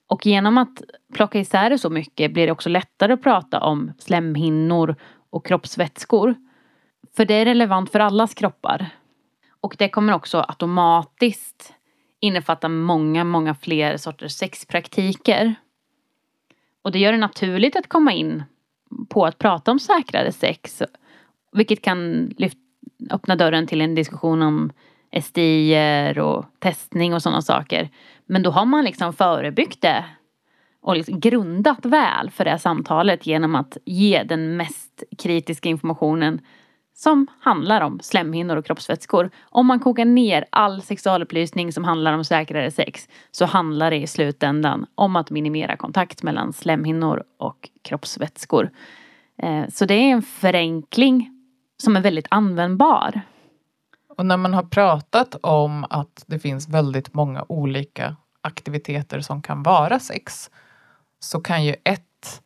Och 0.09 0.27
genom 0.27 0.59
att 0.59 0.83
plocka 1.15 1.39
isär 1.39 1.71
det 1.71 1.79
så 1.79 1.91
mycket 1.91 2.33
blir 2.33 2.47
det 2.47 2.53
också 2.53 2.69
lättare 2.69 3.13
att 3.13 3.23
prata 3.23 3.61
om 3.61 3.93
slemhinnor 3.99 4.97
och 5.31 5.47
kroppsvätskor. 5.47 6.35
För 7.17 7.25
det 7.25 7.35
är 7.35 7.45
relevant 7.45 7.93
för 7.93 8.01
allas 8.01 8.35
kroppar. 8.35 8.87
Och 9.61 9.77
det 9.79 9.89
kommer 9.89 10.13
också 10.13 10.45
automatiskt 10.49 11.73
innefatta 12.21 12.69
många, 12.69 13.25
många 13.25 13.55
fler 13.55 13.97
sorters 13.97 14.33
sexpraktiker. 14.33 15.55
Och 16.83 16.93
det 16.93 16.99
gör 16.99 17.13
det 17.13 17.19
naturligt 17.19 17.77
att 17.77 17.89
komma 17.89 18.13
in 18.13 18.43
på 19.09 19.25
att 19.25 19.39
prata 19.39 19.71
om 19.71 19.79
säkrare 19.79 20.33
sex 20.33 20.83
vilket 21.57 21.83
kan 21.83 22.27
lyft, 22.39 22.59
öppna 23.11 23.37
dörren 23.37 23.67
till 23.67 23.81
en 23.81 23.95
diskussion 23.95 24.43
om 24.43 24.73
SDI 25.23 26.15
och 26.21 26.45
testning 26.59 27.15
och 27.15 27.23
sådana 27.23 27.43
saker. 27.43 27.89
Men 28.27 28.43
då 28.43 28.51
har 28.51 28.65
man 28.65 28.85
liksom 28.85 29.13
förebyggt 29.13 29.83
det 29.83 30.05
och 30.81 30.97
liksom 30.97 31.21
grundat 31.21 31.87
väl 31.87 32.31
för 32.31 32.45
det 32.45 32.51
här 32.51 32.59
samtalet 32.59 33.27
genom 33.27 33.55
att 33.55 33.77
ge 33.85 34.23
den 34.23 34.57
mest 34.57 35.03
kritiska 35.19 35.69
informationen 35.69 36.41
som 36.95 37.27
handlar 37.41 37.81
om 37.81 38.01
slemhinnor 38.03 38.57
och 38.57 38.67
kroppsvätskor. 38.67 39.31
Om 39.43 39.67
man 39.67 39.81
kokar 39.81 40.05
ner 40.05 40.45
all 40.51 40.83
sexualupplysning 40.83 41.73
som 41.73 41.85
handlar 41.85 42.13
om 42.13 42.25
säkrare 42.25 42.71
sex 42.71 43.09
så 43.31 43.45
handlar 43.45 43.91
det 43.91 43.97
i 43.97 44.07
slutändan 44.07 44.87
om 44.95 45.17
att 45.17 45.31
minimera 45.31 45.77
kontakt 45.77 46.23
mellan 46.23 46.53
slemhinnor 46.53 47.23
och 47.39 47.69
kroppsvätskor. 47.83 48.71
Eh, 49.43 49.65
så 49.69 49.85
det 49.85 49.95
är 49.95 50.13
en 50.13 50.23
förenkling 50.23 51.36
som 51.83 51.97
är 51.97 52.01
väldigt 52.01 52.27
användbar. 52.31 53.21
Och 54.17 54.27
när 54.27 54.37
man 54.37 54.55
har 54.55 54.63
pratat 54.63 55.35
om 55.35 55.87
att 55.91 56.25
det 56.27 56.39
finns 56.39 56.69
väldigt 56.69 57.15
många 57.15 57.45
olika 57.49 58.17
aktiviteter 58.41 59.21
som 59.21 59.43
kan 59.43 59.63
vara 59.63 59.99
sex 59.99 60.51
så 61.21 61.41
kan 61.41 61.65
ju 61.65 61.77
ett 61.85 62.43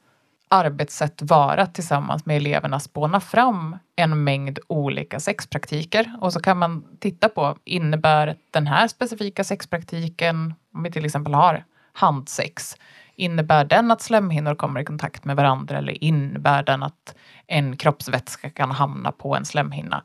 arbetssätt 0.48 1.22
vara 1.22 1.66
tillsammans 1.66 2.26
med 2.26 2.36
eleverna 2.36 2.80
spåna 2.80 3.20
fram 3.20 3.76
en 3.96 4.24
mängd 4.24 4.58
olika 4.66 5.20
sexpraktiker 5.20 6.16
och 6.20 6.32
så 6.32 6.40
kan 6.40 6.58
man 6.58 6.84
titta 7.00 7.28
på 7.28 7.56
innebär 7.64 8.36
den 8.50 8.66
här 8.66 8.88
specifika 8.88 9.44
sexpraktiken, 9.44 10.54
om 10.74 10.82
vi 10.82 10.90
till 10.90 11.04
exempel 11.04 11.34
har 11.34 11.64
handsex, 11.92 12.76
innebär 13.20 13.64
den 13.64 13.90
att 13.90 14.02
slemhinnor 14.02 14.54
kommer 14.54 14.80
i 14.80 14.84
kontakt 14.84 15.24
med 15.24 15.36
varandra 15.36 15.78
eller 15.78 16.04
innebär 16.04 16.62
den 16.62 16.82
att 16.82 17.14
en 17.46 17.76
kroppsvätska 17.76 18.50
kan 18.50 18.70
hamna 18.70 19.12
på 19.12 19.36
en 19.36 19.44
slemhinna? 19.44 20.02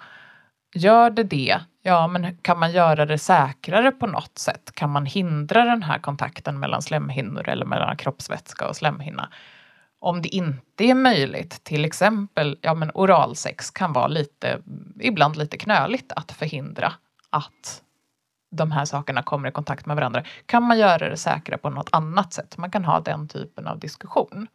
Gör 0.76 1.10
det 1.10 1.24
det, 1.24 1.60
ja 1.82 2.08
men 2.08 2.38
kan 2.38 2.60
man 2.60 2.72
göra 2.72 3.06
det 3.06 3.18
säkrare 3.18 3.92
på 3.92 4.08
något 4.08 4.38
sätt? 4.38 4.72
Kan 4.74 4.90
man 4.90 5.06
hindra 5.06 5.66
den 5.66 5.84
här 5.84 6.00
kontakten 6.00 6.60
mellan 6.60 6.82
slemhinnor 6.82 7.50
eller 7.50 7.66
mellan 7.66 7.98
kroppsvätska 7.98 8.68
och 8.68 8.76
slemhinna? 8.76 9.30
Om 10.00 10.22
det 10.22 10.30
inte 10.30 10.84
är 10.84 10.96
möjligt, 10.96 11.64
till 11.64 11.86
exempel 11.86 12.58
ja, 12.62 12.74
men 12.74 12.92
oralsex 12.94 13.72
kan 13.72 13.94
vara 13.94 14.08
lite, 14.08 14.62
ibland 15.00 15.36
lite 15.36 15.58
knöligt 15.58 16.12
att 16.16 16.32
förhindra 16.32 16.94
att 17.30 17.82
de 18.56 18.72
här 18.72 18.86
sakerna 18.86 19.24
kommer 19.24 19.50
i 19.50 19.52
kontakt 19.52 19.86
med 19.86 19.96
varandra. 19.96 20.24
Kan 20.46 20.64
man 20.64 20.78
göra 20.78 21.10
det 21.10 21.18
säkra 21.18 21.58
på 21.58 21.70
något 21.70 21.90
annat 21.92 22.34
sätt? 22.34 22.58
Man 22.58 22.72
kan 22.72 22.86
ha 22.86 23.00
den 23.00 23.28
typen 23.28 23.68
av 23.68 23.80
diskussion. 23.80 24.48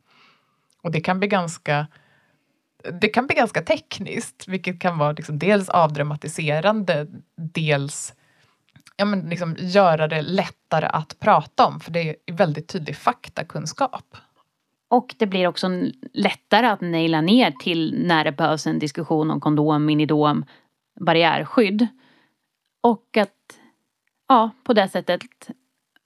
Och 0.83 0.91
det 0.91 1.01
kan 1.01 1.19
bli 1.19 1.29
ganska 1.29 1.87
det 3.01 3.09
kan 3.09 3.27
bli 3.27 3.37
ganska 3.37 3.63
tekniskt, 3.63 4.49
vilket 4.49 4.81
kan 4.81 4.99
vara 4.99 5.13
liksom 5.13 5.39
dels 5.39 5.69
avdramatiserande, 5.69 7.07
dels 7.37 8.15
ja, 8.97 9.05
men 9.05 9.21
liksom 9.21 9.57
göra 9.59 10.09
det 10.09 10.23
lättare 10.23 10.87
att 10.87 11.21
prata 11.21 11.67
om, 11.67 11.81
för 11.81 11.91
det 11.91 12.17
är 12.27 12.33
väldigt 12.33 12.69
tydlig 12.69 12.97
faktakunskap. 12.97 14.17
Och 14.89 15.15
det 15.19 15.27
blir 15.27 15.47
också 15.47 15.69
lättare 16.13 16.67
att 16.67 16.81
naila 16.81 17.21
ner 17.21 17.51
till 17.51 17.95
när 18.07 18.25
det 18.25 18.33
behövs 18.33 18.67
en 18.67 18.79
diskussion 18.79 19.31
om 19.31 19.41
kondom, 19.41 19.85
minidom, 19.85 20.45
barriärskydd. 21.01 21.87
Och 22.83 23.17
att 23.17 23.60
ja, 24.31 24.51
på 24.63 24.73
det 24.73 24.89
sättet 24.89 25.21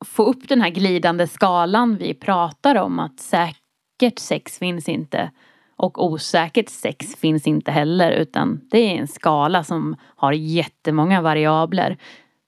få 0.04 0.22
upp 0.22 0.48
den 0.48 0.60
här 0.60 0.70
glidande 0.70 1.26
skalan 1.26 1.96
vi 1.96 2.14
pratar 2.14 2.74
om 2.74 2.98
att 2.98 3.20
säkert 3.20 4.18
sex 4.18 4.58
finns 4.58 4.88
inte 4.88 5.30
och 5.76 6.04
osäkert 6.04 6.68
sex 6.68 7.16
finns 7.16 7.46
inte 7.46 7.70
heller 7.70 8.12
utan 8.12 8.60
det 8.70 8.78
är 8.78 8.98
en 8.98 9.08
skala 9.08 9.64
som 9.64 9.96
har 10.16 10.32
jättemånga 10.32 11.22
variabler. 11.22 11.96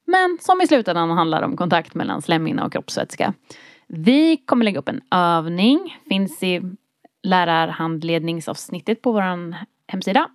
Men 0.07 0.39
som 0.41 0.61
i 0.61 0.67
slutändan 0.67 1.11
handlar 1.11 1.43
om 1.43 1.57
kontakt 1.57 1.95
mellan 1.95 2.23
slemhinna 2.23 2.65
och 2.65 2.73
kroppsvätska. 2.73 3.35
Vi 3.87 4.37
kommer 4.37 4.65
lägga 4.65 4.79
upp 4.79 4.89
en 4.89 5.01
övning, 5.11 5.99
finns 6.09 6.43
i 6.43 6.63
lärarhandledningsavsnittet 7.23 9.03
på 9.03 9.13
vår 9.13 9.55
hemsida 9.89 10.29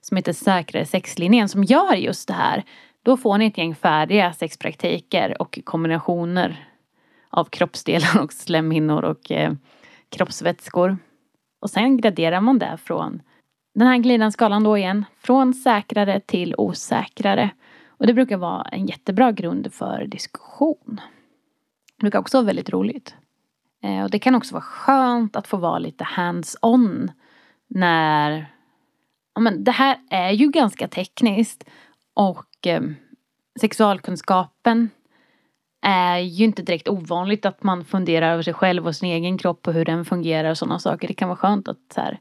som 0.00 0.16
heter 0.16 0.32
Säkrare 0.32 0.86
sexlinjen 0.86 1.48
som 1.48 1.64
gör 1.64 1.94
just 1.94 2.28
det 2.28 2.34
här. 2.34 2.64
Då 3.04 3.16
får 3.16 3.38
ni 3.38 3.46
ett 3.46 3.58
gäng 3.58 3.74
färdiga 3.74 4.32
sexpraktiker 4.32 5.42
och 5.42 5.58
kombinationer 5.64 6.68
av 7.30 7.44
kroppsdelar 7.44 8.22
och 8.22 8.32
slemhinnor 8.32 9.04
och 9.04 9.30
eh, 9.30 9.52
kroppsvätskor. 10.08 10.98
Och 11.60 11.70
sen 11.70 11.96
graderar 11.96 12.40
man 12.40 12.58
det 12.58 12.78
från 12.84 13.22
den 13.74 13.88
här 13.88 13.98
glidande 13.98 14.32
skalan 14.32 14.64
då 14.64 14.78
igen, 14.78 15.04
från 15.18 15.54
säkrare 15.54 16.20
till 16.20 16.54
osäkrare. 16.58 17.50
Och 17.88 18.06
det 18.06 18.14
brukar 18.14 18.36
vara 18.36 18.62
en 18.62 18.86
jättebra 18.86 19.32
grund 19.32 19.72
för 19.72 20.06
diskussion. 20.06 21.00
Det 21.96 22.00
brukar 22.00 22.18
också 22.18 22.36
vara 22.36 22.46
väldigt 22.46 22.70
roligt. 22.70 23.14
Eh, 23.82 24.04
och 24.04 24.10
det 24.10 24.18
kan 24.18 24.34
också 24.34 24.54
vara 24.54 24.64
skönt 24.64 25.36
att 25.36 25.46
få 25.46 25.56
vara 25.56 25.78
lite 25.78 26.04
hands-on 26.04 27.10
när 27.68 28.46
ja, 29.34 29.40
men 29.40 29.64
det 29.64 29.70
här 29.70 29.98
är 30.10 30.30
ju 30.30 30.48
ganska 30.48 30.88
tekniskt 30.88 31.64
och 32.14 32.46
eh, 32.66 32.80
sexualkunskapen 33.60 34.90
är 35.82 36.18
ju 36.18 36.44
inte 36.44 36.62
direkt 36.62 36.88
ovanligt 36.88 37.46
att 37.46 37.62
man 37.62 37.84
funderar 37.84 38.32
över 38.32 38.42
sig 38.42 38.54
själv 38.54 38.86
och 38.86 38.96
sin 38.96 39.08
egen 39.08 39.38
kropp 39.38 39.66
och 39.66 39.74
hur 39.74 39.84
den 39.84 40.04
fungerar 40.04 40.50
och 40.50 40.58
sådana 40.58 40.78
saker. 40.78 41.08
Det 41.08 41.14
kan 41.14 41.28
vara 41.28 41.36
skönt 41.36 41.68
att 41.68 41.78
så 41.94 42.00
här, 42.00 42.18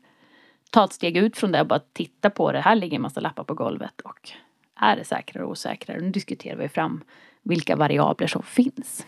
ta 0.71 0.85
ett 0.85 0.93
steg 0.93 1.17
ut 1.17 1.37
från 1.37 1.51
det 1.51 1.61
och 1.61 1.67
bara 1.67 1.81
titta 1.93 2.29
på 2.29 2.51
det. 2.51 2.59
Här 2.59 2.75
ligger 2.75 2.95
en 2.95 3.01
massa 3.01 3.19
lappar 3.19 3.43
på 3.43 3.53
golvet 3.53 4.01
och 4.01 4.31
är 4.79 4.95
det 4.95 5.03
säkrare 5.03 5.43
och 5.43 5.51
osäkrare? 5.51 6.01
Nu 6.01 6.09
diskuterar 6.09 6.57
vi 6.57 6.69
fram 6.69 7.03
vilka 7.43 7.75
variabler 7.75 8.27
som 8.27 8.43
finns. 8.43 9.05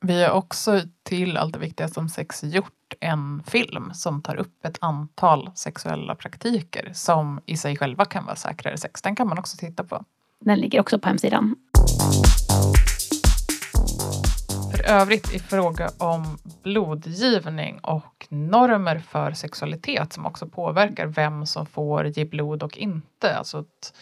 Vi 0.00 0.22
har 0.22 0.30
också 0.30 0.80
till 1.02 1.36
Allt 1.36 1.52
det 1.52 1.58
viktiga 1.58 1.88
som 1.88 2.08
sex 2.08 2.44
gjort 2.44 2.94
en 3.00 3.42
film 3.46 3.90
som 3.94 4.22
tar 4.22 4.36
upp 4.36 4.64
ett 4.64 4.78
antal 4.80 5.50
sexuella 5.54 6.14
praktiker 6.14 6.90
som 6.94 7.40
i 7.46 7.56
sig 7.56 7.76
själva 7.76 8.04
kan 8.04 8.24
vara 8.24 8.36
säkrare 8.36 8.78
sex. 8.78 9.02
Den 9.02 9.16
kan 9.16 9.28
man 9.28 9.38
också 9.38 9.56
titta 9.56 9.84
på. 9.84 10.04
Den 10.40 10.58
ligger 10.58 10.80
också 10.80 10.98
på 10.98 11.08
hemsidan. 11.08 11.56
För 14.70 14.90
övrigt 14.90 15.34
i 15.34 15.38
fråga 15.38 15.90
om 15.98 16.38
blodgivning 16.62 17.78
och 17.78 18.26
normer 18.28 18.98
för 18.98 19.32
sexualitet 19.32 20.12
som 20.12 20.26
också 20.26 20.46
påverkar 20.46 21.06
vem 21.06 21.46
som 21.46 21.66
får 21.66 22.06
ge 22.06 22.24
blod 22.24 22.62
och 22.62 22.78
inte. 22.78 23.36
Alltså 23.36 23.58
att 23.58 23.92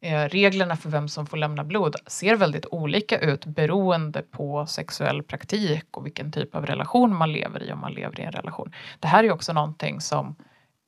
Eh, 0.00 0.28
reglerna 0.28 0.76
för 0.76 0.90
vem 0.90 1.08
som 1.08 1.26
får 1.26 1.36
lämna 1.36 1.64
blod 1.64 1.96
ser 2.06 2.36
väldigt 2.36 2.66
olika 2.70 3.18
ut 3.18 3.46
beroende 3.46 4.22
på 4.22 4.66
sexuell 4.66 5.22
praktik 5.22 5.84
och 5.90 6.06
vilken 6.06 6.32
typ 6.32 6.54
av 6.54 6.66
relation 6.66 7.16
man 7.16 7.32
lever 7.32 7.62
i 7.62 7.72
om 7.72 7.80
man 7.80 7.92
lever 7.92 8.20
i 8.20 8.22
en 8.22 8.32
relation. 8.32 8.72
Det 9.00 9.08
här 9.08 9.24
är 9.24 9.32
också 9.32 9.52
någonting 9.52 10.00
som 10.00 10.36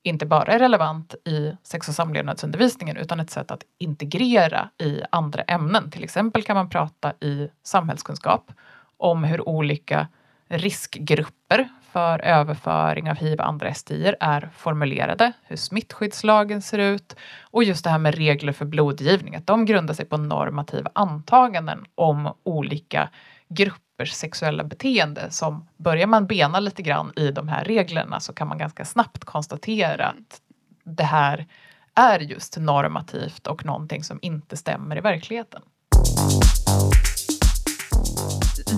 inte 0.03 0.27
bara 0.27 0.53
är 0.53 0.59
relevant 0.59 1.15
i 1.25 1.57
sex 1.63 1.89
och 1.89 1.95
samlevnadsundervisningen 1.95 2.97
utan 2.97 3.21
ett 3.21 3.31
sätt 3.31 3.51
att 3.51 3.63
integrera 3.79 4.71
i 4.79 5.03
andra 5.11 5.43
ämnen. 5.43 5.91
Till 5.91 6.05
exempel 6.05 6.43
kan 6.43 6.57
man 6.57 6.71
prata 6.71 7.13
i 7.21 7.49
samhällskunskap 7.63 8.53
om 8.97 9.25
hur 9.25 9.49
olika 9.49 10.09
riskgrupper 10.49 11.69
för 11.93 12.19
överföring 12.19 13.11
av 13.11 13.17
hiv 13.17 13.41
och 13.41 13.49
andra 13.49 13.75
STIer 13.75 14.17
är 14.21 14.51
formulerade, 14.57 15.33
hur 15.43 15.57
smittskyddslagen 15.57 16.63
ser 16.63 16.79
ut 16.79 17.17
och 17.43 17.65
just 17.65 17.85
det 17.85 17.91
här 17.91 17.99
med 17.99 18.15
regler 18.15 18.53
för 18.53 18.65
blodgivning, 18.65 19.35
att 19.35 19.47
de 19.47 19.65
grundar 19.65 19.95
sig 19.95 20.05
på 20.05 20.17
normativa 20.17 20.91
antaganden 20.95 21.85
om 21.95 22.35
olika 22.43 23.09
grupper 23.49 23.88
gruppers 23.99 24.13
sexuella 24.13 24.65
beteende. 24.65 25.31
Som 25.31 25.69
börjar 25.77 26.07
man 26.07 26.27
bena 26.27 26.61
lite 26.61 26.83
grann 26.83 27.13
i 27.17 27.31
de 27.31 27.49
här 27.49 27.65
reglerna 27.65 28.21
så 28.21 28.33
kan 28.33 28.49
man 28.49 28.59
ganska 28.59 28.85
snabbt 28.85 29.25
konstatera 29.25 30.07
att 30.07 30.41
det 30.85 31.05
här 31.05 31.47
är 31.95 32.21
just 32.21 32.59
normativt 32.59 33.47
och 33.47 33.65
någonting 33.65 34.05
som 34.05 34.19
inte 34.23 34.57
stämmer 34.57 34.99
i 34.99 35.01
verkligheten. 35.01 35.63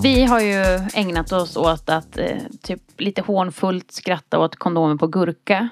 Vi 0.03 0.25
har 0.25 0.41
ju 0.41 0.89
ägnat 0.95 1.33
oss 1.33 1.57
åt 1.57 1.89
att 1.89 2.19
eh, 2.19 2.37
typ 2.63 2.83
lite 2.99 3.23
hånfullt 3.23 3.93
skratta 3.93 4.39
åt 4.39 4.57
kondomen 4.57 4.99
på 4.99 5.07
gurka. 5.07 5.69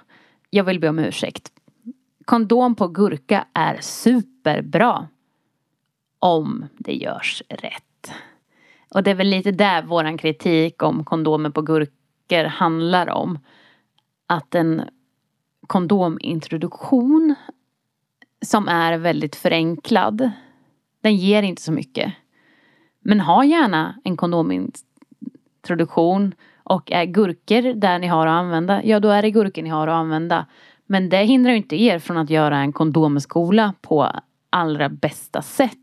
Jag 0.51 0.65
vill 0.65 0.81
be 0.81 0.89
om 0.89 0.99
ursäkt. 0.99 1.53
Kondom 2.25 2.75
på 2.75 2.89
gurka 2.89 3.47
är 3.55 3.79
superbra. 3.81 5.09
Om 6.21 6.67
det 6.79 6.95
görs 6.95 7.43
rätt. 7.49 7.88
Och 8.95 9.03
det 9.03 9.11
är 9.11 9.15
väl 9.15 9.29
lite 9.29 9.51
där 9.51 9.83
våran 9.83 10.19
kritik 10.19 10.83
om 10.83 11.05
kondomer 11.05 11.51
på 11.51 11.63
gurkor 11.63 12.45
handlar 12.45 13.11
om. 13.11 13.39
Att 14.27 14.55
en 14.55 14.83
kondomintroduktion 15.67 17.35
som 18.43 18.69
är 18.69 18.99
väldigt 18.99 19.37
förenklad, 19.37 20.31
den 21.01 21.17
ger 21.17 21.43
inte 21.43 21.63
så 21.63 21.73
mycket. 21.73 22.13
Men 23.01 23.21
ha 23.21 23.45
gärna 23.45 24.01
en 24.05 24.17
kondomintroduktion 24.17 26.35
och 26.65 26.93
är 26.93 27.05
gurkor 27.05 27.75
där 27.75 27.99
ni 27.99 28.07
har 28.07 28.27
att 28.27 28.33
använda, 28.33 28.85
ja 28.85 29.01
då 29.01 29.09
är 29.09 29.23
det 29.23 29.31
gurkor 29.31 29.63
ni 29.63 29.69
har 29.69 29.89
att 29.89 29.95
använda. 29.95 30.47
Men 30.87 31.09
det 31.09 31.25
hindrar 31.25 31.53
inte 31.53 31.83
er 31.83 31.99
från 31.99 32.17
att 32.17 32.31
göra 32.31 32.59
en 32.59 32.73
kondomskola 32.73 33.75
på 33.81 34.11
allra 34.51 34.89
bästa 34.89 35.43
sätt. 35.43 35.79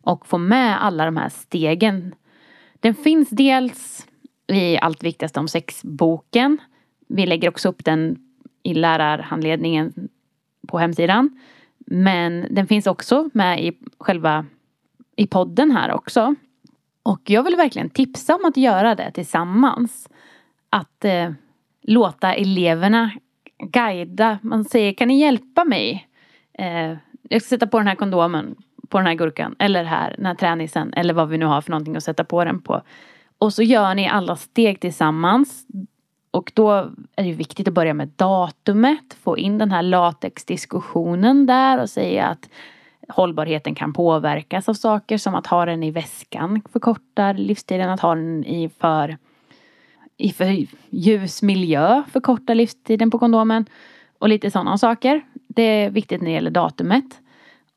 och 0.00 0.26
få 0.26 0.38
med 0.38 0.84
alla 0.84 1.04
de 1.04 1.16
här 1.16 1.28
stegen. 1.28 2.14
Den 2.80 2.94
finns 2.94 3.30
dels 3.30 4.06
i 4.46 4.78
Allt 4.78 5.04
viktigaste 5.04 5.40
om 5.40 5.48
sex-boken. 5.48 6.58
Vi 7.08 7.26
lägger 7.26 7.48
också 7.48 7.68
upp 7.68 7.84
den 7.84 8.16
i 8.62 8.74
lärarhandledningen 8.74 10.08
på 10.68 10.78
hemsidan. 10.78 11.40
Men 11.78 12.46
den 12.50 12.66
finns 12.66 12.86
också 12.86 13.30
med 13.32 13.64
i 13.64 13.78
själva 13.98 14.46
i 15.16 15.26
podden 15.26 15.70
här 15.70 15.92
också. 15.92 16.34
Och 17.02 17.30
jag 17.30 17.42
vill 17.42 17.56
verkligen 17.56 17.90
tipsa 17.90 18.34
om 18.34 18.44
att 18.44 18.56
göra 18.56 18.94
det 18.94 19.10
tillsammans. 19.10 20.08
Att 20.70 21.04
eh, 21.04 21.32
låta 21.82 22.34
eleverna 22.34 23.10
guida. 23.58 24.38
Man 24.42 24.64
säger, 24.64 24.92
kan 24.92 25.08
ni 25.08 25.20
hjälpa 25.20 25.64
mig? 25.64 26.08
Eh, 26.52 26.96
jag 27.22 27.42
ska 27.42 27.48
sätta 27.48 27.66
på 27.66 27.78
den 27.78 27.86
här 27.86 27.94
kondomen 27.94 28.56
på 28.88 28.98
den 28.98 29.06
här 29.06 29.14
gurkan. 29.14 29.56
Eller 29.58 29.84
här, 29.84 30.14
den 30.16 30.26
här 30.26 30.34
tränisen. 30.34 30.92
Eller 30.92 31.14
vad 31.14 31.28
vi 31.28 31.38
nu 31.38 31.46
har 31.46 31.60
för 31.60 31.70
någonting 31.70 31.96
att 31.96 32.04
sätta 32.04 32.24
på 32.24 32.44
den 32.44 32.60
på. 32.60 32.82
Och 33.38 33.52
så 33.52 33.62
gör 33.62 33.94
ni 33.94 34.08
alla 34.08 34.36
steg 34.36 34.80
tillsammans. 34.80 35.66
Och 36.30 36.52
då 36.54 36.70
är 37.16 37.24
det 37.24 37.32
viktigt 37.32 37.68
att 37.68 37.74
börja 37.74 37.94
med 37.94 38.08
datumet. 38.16 39.16
Få 39.22 39.38
in 39.38 39.58
den 39.58 39.70
här 39.70 39.82
latexdiskussionen 39.82 41.46
där 41.46 41.80
och 41.80 41.90
säga 41.90 42.26
att 42.26 42.48
hållbarheten 43.08 43.74
kan 43.74 43.92
påverkas 43.92 44.68
av 44.68 44.74
saker 44.74 45.18
som 45.18 45.34
att 45.34 45.46
ha 45.46 45.64
den 45.64 45.82
i 45.82 45.90
väskan 45.90 46.62
förkortar 46.72 47.34
livstiden. 47.34 47.90
Att 47.90 48.00
ha 48.00 48.14
den 48.14 48.44
i 48.44 48.68
för, 48.68 49.16
i 50.16 50.32
för 50.32 50.66
ljus 50.90 51.42
miljö 51.42 52.02
förkortar 52.12 52.54
livstiden 52.54 53.10
på 53.10 53.18
kondomen. 53.18 53.66
Och 54.18 54.28
lite 54.28 54.50
sådana 54.50 54.78
saker. 54.78 55.22
Det 55.48 55.62
är 55.62 55.90
viktigt 55.90 56.20
när 56.20 56.28
det 56.28 56.34
gäller 56.34 56.50
datumet. 56.50 57.20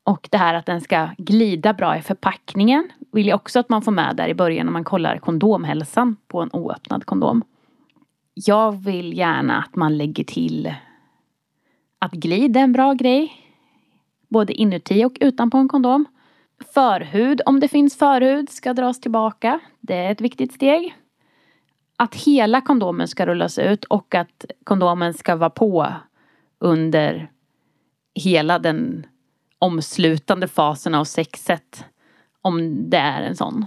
Och 0.04 0.28
det 0.30 0.38
här 0.38 0.54
att 0.54 0.66
den 0.66 0.80
ska 0.80 1.08
glida 1.18 1.72
bra 1.72 1.96
i 1.96 2.02
förpackningen 2.02 2.88
vill 3.12 3.26
jag 3.26 3.36
också 3.36 3.58
att 3.58 3.68
man 3.68 3.82
får 3.82 3.92
med 3.92 4.16
där 4.16 4.28
i 4.28 4.34
början 4.34 4.66
när 4.66 4.72
man 4.72 4.84
kollar 4.84 5.18
kondomhälsan 5.18 6.16
på 6.26 6.42
en 6.42 6.50
oöppnad 6.52 7.06
kondom. 7.06 7.44
Jag 8.34 8.72
vill 8.72 9.18
gärna 9.18 9.58
att 9.58 9.76
man 9.76 9.98
lägger 9.98 10.24
till 10.24 10.74
att 11.98 12.12
glid 12.12 12.56
är 12.56 12.60
en 12.60 12.72
bra 12.72 12.92
grej. 12.92 13.32
Både 14.28 14.52
inuti 14.52 15.04
och 15.04 15.18
utanpå 15.20 15.58
en 15.58 15.68
kondom. 15.68 16.04
Förhud, 16.74 17.40
om 17.46 17.60
det 17.60 17.68
finns 17.68 17.96
förhud, 17.96 18.50
ska 18.50 18.74
dras 18.74 19.00
tillbaka. 19.00 19.60
Det 19.80 19.94
är 19.94 20.12
ett 20.12 20.20
viktigt 20.20 20.52
steg. 20.52 20.94
Att 21.96 22.14
hela 22.14 22.60
kondomen 22.60 23.08
ska 23.08 23.26
rullas 23.26 23.58
ut 23.58 23.84
och 23.84 24.14
att 24.14 24.44
kondomen 24.64 25.14
ska 25.14 25.36
vara 25.36 25.50
på 25.50 25.92
under 26.58 27.30
hela 28.14 28.58
den 28.58 29.06
omslutande 29.62 30.48
fasen 30.48 30.94
av 30.94 31.04
sexet. 31.04 31.84
Om 32.42 32.90
det 32.90 32.96
är 32.96 33.22
en 33.22 33.36
sån. 33.36 33.66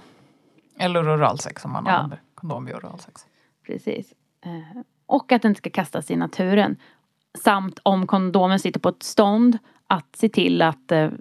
Eller 0.80 1.16
oralsex 1.16 1.66
om 1.66 1.72
man 1.72 1.86
Ja. 1.86 1.92
använder 1.92 2.22
kondom 2.36 2.66
vid 2.66 2.76
oralsex. 2.76 3.26
Precis. 3.66 4.14
Eh, 4.46 4.82
Och 5.06 5.32
att 5.32 5.42
den 5.42 5.52
inte 5.52 5.58
ska 5.60 5.70
kastas 5.70 6.12
i 6.12 6.16
naturen. 6.16 6.76
Samt 7.44 7.80
om 7.84 8.08
kondomen 8.08 8.60
sitter 8.60 8.80
på 8.80 8.90
ett 8.90 9.04
stånd 9.04 9.58
att 9.88 10.16
se 10.16 10.30
till 10.30 10.62
att 10.62 10.92
eh, 10.92 11.12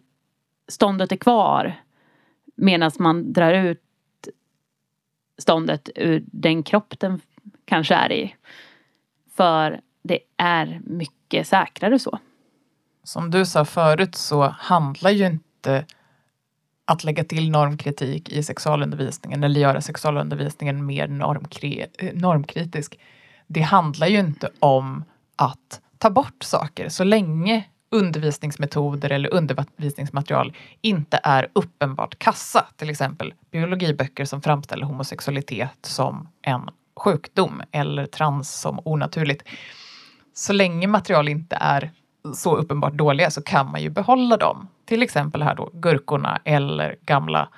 ståndet 0.68 1.12
är 1.12 1.16
kvar 1.16 1.74
medan 2.56 2.90
man 2.98 3.32
drar 3.32 3.52
ut 3.52 3.82
ståndet 5.38 5.88
ur 5.94 6.24
den 6.26 6.62
kropp 6.62 6.94
den 7.00 7.20
kanske 7.64 7.94
är 7.94 8.12
i. 8.12 8.34
För 9.34 9.80
det 10.02 10.18
är 10.36 10.80
mycket 10.84 11.46
säkrare 11.48 11.98
så. 11.98 12.18
Som 13.04 13.30
du 13.30 13.46
sa 13.46 13.64
förut 13.64 14.14
så 14.14 14.54
handlar 14.58 15.10
ju 15.10 15.26
inte 15.26 15.86
att 16.84 17.04
lägga 17.04 17.24
till 17.24 17.50
normkritik 17.50 18.28
i 18.28 18.42
sexualundervisningen 18.42 19.44
eller 19.44 19.60
göra 19.60 19.80
sexualundervisningen 19.80 20.86
mer 20.86 21.08
normkri 21.08 21.86
eh, 21.98 22.14
normkritisk. 22.14 22.98
Det 23.46 23.60
handlar 23.60 24.06
ju 24.06 24.18
inte 24.18 24.50
om 24.58 25.04
att 25.36 25.80
ta 25.98 26.10
bort 26.10 26.42
saker 26.42 26.88
så 26.88 27.04
länge 27.04 27.64
undervisningsmetoder 27.90 29.10
eller 29.10 29.34
undervisningsmaterial 29.34 30.56
inte 30.80 31.20
är 31.22 31.48
uppenbart 31.52 32.18
kassa. 32.18 32.66
Till 32.76 32.90
exempel 32.90 33.34
biologiböcker 33.50 34.24
som 34.24 34.42
framställer 34.42 34.86
homosexualitet 34.86 35.78
som 35.82 36.28
en 36.42 36.70
sjukdom 36.96 37.62
eller 37.72 38.06
trans 38.06 38.60
som 38.60 38.80
onaturligt. 38.84 39.42
Så 40.34 40.52
länge 40.52 40.86
material 40.86 41.28
inte 41.28 41.56
är 41.60 41.90
så 42.34 42.56
uppenbart 42.56 42.92
dåliga 42.92 43.30
så 43.30 43.42
kan 43.42 43.70
man 43.70 43.82
ju 43.82 43.90
behålla 43.90 44.36
dem. 44.36 44.68
Till 44.84 45.02
exempel 45.02 45.42
här 45.42 45.54
då 45.54 45.70
gurkorna 45.72 46.40
eller 46.44 46.96
gamla 47.02 47.48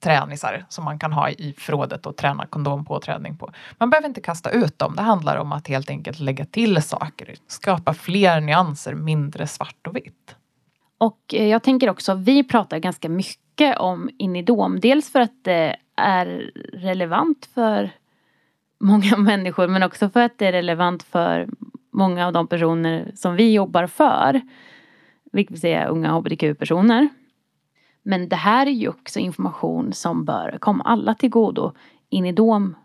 tränisar 0.00 0.64
som 0.68 0.84
man 0.84 0.98
kan 0.98 1.12
ha 1.12 1.30
i 1.30 1.54
förrådet 1.58 2.06
och 2.06 2.16
träna 2.16 2.46
kondompåträning 2.46 3.36
på. 3.36 3.52
Man 3.78 3.90
behöver 3.90 4.08
inte 4.08 4.20
kasta 4.20 4.50
ut 4.50 4.78
dem. 4.78 4.96
Det 4.96 5.02
handlar 5.02 5.36
om 5.36 5.52
att 5.52 5.68
helt 5.68 5.90
enkelt 5.90 6.20
lägga 6.20 6.44
till 6.44 6.82
saker, 6.82 7.34
skapa 7.46 7.94
fler 7.94 8.40
nyanser, 8.40 8.94
mindre 8.94 9.46
svart 9.46 9.86
och 9.86 9.96
vitt. 9.96 10.36
Och 10.98 11.34
eh, 11.34 11.46
jag 11.46 11.62
tänker 11.62 11.90
också, 11.90 12.14
vi 12.14 12.44
pratar 12.44 12.78
ganska 12.78 13.08
mycket 13.08 13.78
om 13.78 14.10
Inidom. 14.18 14.80
Dels 14.80 15.12
för 15.12 15.20
att 15.20 15.44
det 15.44 15.76
är 15.96 16.50
relevant 16.72 17.48
för 17.54 17.90
många 18.80 19.16
människor 19.18 19.68
men 19.68 19.82
också 19.82 20.10
för 20.10 20.20
att 20.20 20.38
det 20.38 20.46
är 20.46 20.52
relevant 20.52 21.02
för 21.02 21.48
många 21.90 22.26
av 22.26 22.32
de 22.32 22.46
personer 22.46 23.12
som 23.14 23.36
vi 23.36 23.52
jobbar 23.52 23.86
för. 23.86 24.40
Vilket 25.32 25.52
vill 25.52 25.60
säga 25.60 25.86
unga 25.86 26.12
hbtq-personer. 26.12 27.08
Men 28.02 28.28
det 28.28 28.36
här 28.36 28.66
är 28.66 28.70
ju 28.70 28.88
också 28.88 29.18
information 29.18 29.92
som 29.92 30.24
bör 30.24 30.58
komma 30.60 30.84
alla 30.84 31.14
till 31.14 31.30
godo. 31.30 31.72
Inidom 32.08 32.76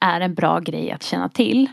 är 0.00 0.20
en 0.20 0.34
bra 0.34 0.60
grej 0.60 0.90
att 0.90 1.02
känna 1.02 1.28
till. 1.28 1.68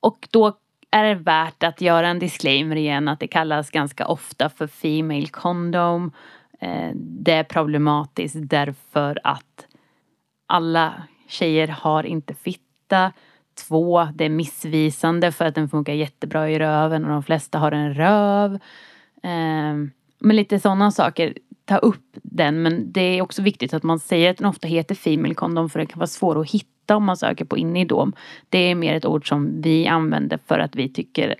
Och 0.00 0.28
då 0.30 0.52
är 0.90 1.04
det 1.04 1.14
värt 1.14 1.62
att 1.62 1.80
göra 1.80 2.08
en 2.08 2.18
disclaimer 2.18 2.76
igen 2.76 3.08
att 3.08 3.20
det 3.20 3.28
kallas 3.28 3.70
ganska 3.70 4.06
ofta 4.06 4.48
för 4.48 4.66
Female 4.66 5.26
Condom. 5.26 6.12
Eh, 6.60 6.90
det 6.94 7.32
är 7.32 7.44
problematiskt 7.44 8.36
därför 8.40 9.20
att 9.24 9.66
alla 10.46 11.02
tjejer 11.28 11.68
har 11.68 12.04
inte 12.06 12.34
fitta. 12.34 13.12
Två, 13.66 14.08
det 14.14 14.24
är 14.24 14.28
missvisande 14.28 15.32
för 15.32 15.44
att 15.44 15.54
den 15.54 15.68
funkar 15.68 15.92
jättebra 15.92 16.50
i 16.50 16.58
röven 16.58 17.04
och 17.04 17.10
de 17.10 17.22
flesta 17.22 17.58
har 17.58 17.72
en 17.72 17.94
röv. 17.94 18.54
Eh, 19.22 19.74
Men 20.18 20.36
lite 20.36 20.58
sådana 20.58 20.90
saker. 20.90 21.34
Ta 21.64 21.76
upp 21.76 22.04
den 22.22 22.62
men 22.62 22.92
det 22.92 23.00
är 23.00 23.22
också 23.22 23.42
viktigt 23.42 23.74
att 23.74 23.82
man 23.82 23.98
säger 23.98 24.30
att 24.30 24.36
den 24.36 24.46
ofta 24.46 24.68
heter 24.68 24.94
Female 24.94 25.34
Condom 25.34 25.70
för 25.70 25.78
den 25.78 25.86
kan 25.86 25.98
vara 25.98 26.06
svår 26.06 26.40
att 26.40 26.50
hitta 26.50 26.96
om 26.96 27.04
man 27.04 27.16
söker 27.16 27.44
på 27.44 27.56
Inidom. 27.56 28.12
Det 28.48 28.58
är 28.58 28.74
mer 28.74 28.94
ett 28.94 29.06
ord 29.06 29.28
som 29.28 29.62
vi 29.62 29.86
använder 29.86 30.38
för 30.46 30.58
att 30.58 30.76
vi 30.76 30.88
tycker 30.88 31.34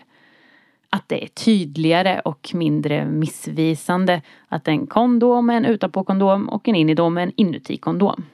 att 0.90 1.08
det 1.08 1.24
är 1.24 1.28
tydligare 1.28 2.20
och 2.24 2.50
mindre 2.54 3.04
missvisande 3.04 4.22
att 4.48 4.68
en 4.68 4.86
kondom 4.86 5.50
är 5.50 5.56
en 5.56 5.64
utanpåkondom 5.64 6.48
och 6.48 6.68
en 6.68 6.74
inidom 6.74 7.18
är 7.18 7.22
en 7.22 7.32
inuti 7.36 7.76
kondom. 7.76 8.24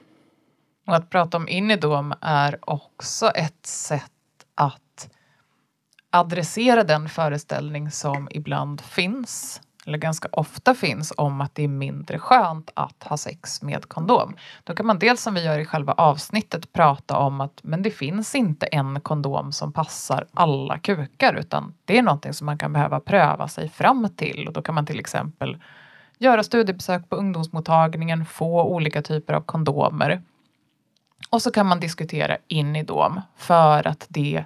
Och 0.87 0.95
att 0.95 1.09
prata 1.09 1.37
om 1.37 1.47
inidom 1.47 2.13
är 2.21 2.59
också 2.61 3.29
ett 3.29 3.65
sätt 3.65 4.11
att 4.55 5.09
adressera 6.09 6.83
den 6.83 7.09
föreställning 7.09 7.91
som 7.91 8.27
ibland 8.31 8.81
finns, 8.81 9.61
eller 9.85 9.97
ganska 9.97 10.27
ofta 10.31 10.75
finns, 10.75 11.13
om 11.17 11.41
att 11.41 11.55
det 11.55 11.63
är 11.63 11.67
mindre 11.67 12.19
skönt 12.19 12.71
att 12.73 13.03
ha 13.03 13.17
sex 13.17 13.61
med 13.61 13.89
kondom. 13.89 14.35
Då 14.63 14.75
kan 14.75 14.85
man 14.85 14.99
dels 14.99 15.21
som 15.21 15.33
vi 15.33 15.43
gör 15.43 15.59
i 15.59 15.65
själva 15.65 15.93
avsnittet 15.93 16.73
prata 16.73 17.17
om 17.17 17.41
att 17.41 17.59
men 17.63 17.81
det 17.81 17.91
finns 17.91 18.35
inte 18.35 18.65
en 18.65 19.01
kondom 19.01 19.51
som 19.51 19.73
passar 19.73 20.27
alla 20.33 20.79
kukar 20.79 21.33
utan 21.33 21.73
det 21.85 21.97
är 21.97 22.01
någonting 22.01 22.33
som 22.33 22.45
man 22.45 22.57
kan 22.57 22.73
behöva 22.73 22.99
pröva 22.99 23.47
sig 23.47 23.69
fram 23.69 24.09
till 24.15 24.47
och 24.47 24.53
då 24.53 24.61
kan 24.61 24.75
man 24.75 24.85
till 24.85 24.99
exempel 24.99 25.57
göra 26.17 26.43
studiebesök 26.43 27.09
på 27.09 27.15
ungdomsmottagningen, 27.15 28.25
få 28.25 28.63
olika 28.63 29.01
typer 29.01 29.33
av 29.33 29.41
kondomer 29.41 30.21
och 31.35 31.41
så 31.41 31.51
kan 31.51 31.65
man 31.65 31.79
diskutera 31.79 32.37
inidom 32.47 33.21
för 33.35 33.87
att 33.87 34.05
det 34.09 34.45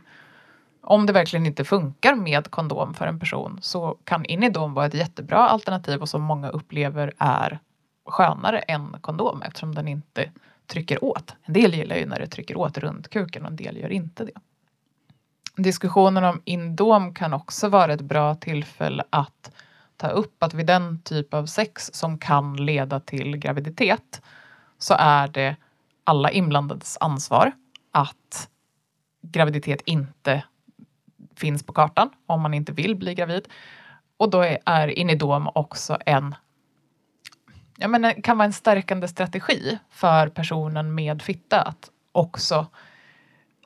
om 0.81 1.05
det 1.05 1.13
verkligen 1.13 1.45
inte 1.45 1.63
funkar 1.63 2.15
med 2.15 2.51
kondom 2.51 2.93
för 2.93 3.07
en 3.07 3.19
person 3.19 3.59
så 3.61 3.97
kan 4.03 4.25
inidom 4.25 4.73
vara 4.73 4.85
ett 4.85 4.93
jättebra 4.93 5.37
alternativ 5.37 6.01
och 6.01 6.09
som 6.09 6.21
många 6.21 6.49
upplever 6.49 7.13
är 7.17 7.59
skönare 8.05 8.59
än 8.59 8.95
kondom 9.01 9.41
eftersom 9.41 9.75
den 9.75 9.87
inte 9.87 10.31
trycker 10.67 11.03
åt. 11.03 11.35
En 11.43 11.53
del 11.53 11.73
gillar 11.73 11.95
ju 11.95 12.05
när 12.05 12.19
det 12.19 12.27
trycker 12.27 12.57
åt 12.57 12.77
runt 12.77 13.09
kuken 13.09 13.45
och 13.45 13.49
en 13.49 13.55
del 13.55 13.77
gör 13.77 13.91
inte 13.91 14.25
det. 14.25 14.39
Diskussionen 15.55 16.23
om 16.23 16.41
indom 16.45 17.13
kan 17.13 17.33
också 17.33 17.69
vara 17.69 17.93
ett 17.93 18.01
bra 18.01 18.35
tillfälle 18.35 19.03
att 19.09 19.51
ta 19.97 20.07
upp 20.07 20.43
att 20.43 20.53
vid 20.53 20.65
den 20.65 21.01
typ 21.01 21.33
av 21.33 21.45
sex 21.45 21.89
som 21.93 22.17
kan 22.17 22.65
leda 22.65 22.99
till 22.99 23.37
graviditet 23.37 24.21
så 24.77 24.95
är 24.97 25.27
det 25.27 25.55
alla 26.09 26.31
inblandades 26.31 26.97
ansvar 26.99 27.51
att 27.91 28.49
graviditet 29.21 29.81
inte 29.85 30.43
finns 31.35 31.63
på 31.63 31.73
kartan 31.73 32.09
om 32.25 32.41
man 32.41 32.53
inte 32.53 32.71
vill 32.71 32.95
bli 32.95 33.15
gravid. 33.15 33.47
Och 34.17 34.29
då 34.29 34.45
är, 34.65 34.87
Inidom 34.87 35.49
också 35.55 35.97
en 36.05 36.35
ja, 37.77 37.87
men 37.87 38.21
kan 38.21 38.37
vara 38.37 38.45
en 38.45 38.53
stärkande 38.53 39.07
strategi 39.07 39.79
för 39.89 40.27
personen 40.27 40.95
med 40.95 41.21
fitta 41.21 41.61
att 41.61 41.89
också 42.11 42.67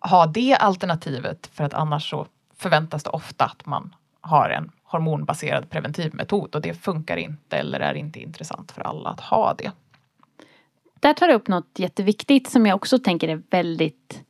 ha 0.01 0.25
det 0.25 0.55
alternativet 0.55 1.47
för 1.47 1.63
att 1.63 1.73
annars 1.73 2.09
så 2.09 2.27
förväntas 2.55 3.03
det 3.03 3.09
ofta 3.09 3.45
att 3.45 3.65
man 3.65 3.95
har 4.21 4.49
en 4.49 4.71
hormonbaserad 4.83 5.69
preventivmetod 5.69 6.55
och 6.55 6.61
det 6.61 6.73
funkar 6.73 7.17
inte 7.17 7.57
eller 7.57 7.79
är 7.79 7.93
inte 7.93 8.19
intressant 8.19 8.71
för 8.71 8.81
alla 8.81 9.09
att 9.09 9.19
ha 9.19 9.53
det. 9.53 9.71
Där 11.03 11.13
tar 11.13 11.27
du 11.27 11.33
upp 11.33 11.47
något 11.47 11.79
jätteviktigt 11.79 12.49
som 12.49 12.65
jag 12.65 12.75
också 12.75 12.99
tänker 12.99 13.27
är 13.27 13.43
väldigt 13.49 14.23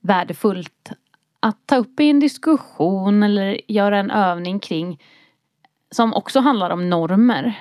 värdefullt 0.00 0.92
att 1.40 1.66
ta 1.66 1.76
upp 1.76 2.00
i 2.00 2.10
en 2.10 2.20
diskussion 2.20 3.22
eller 3.22 3.60
göra 3.70 3.98
en 3.98 4.10
övning 4.10 4.60
kring 4.60 5.02
som 5.90 6.14
också 6.14 6.40
handlar 6.40 6.70
om 6.70 6.90
normer. 6.90 7.60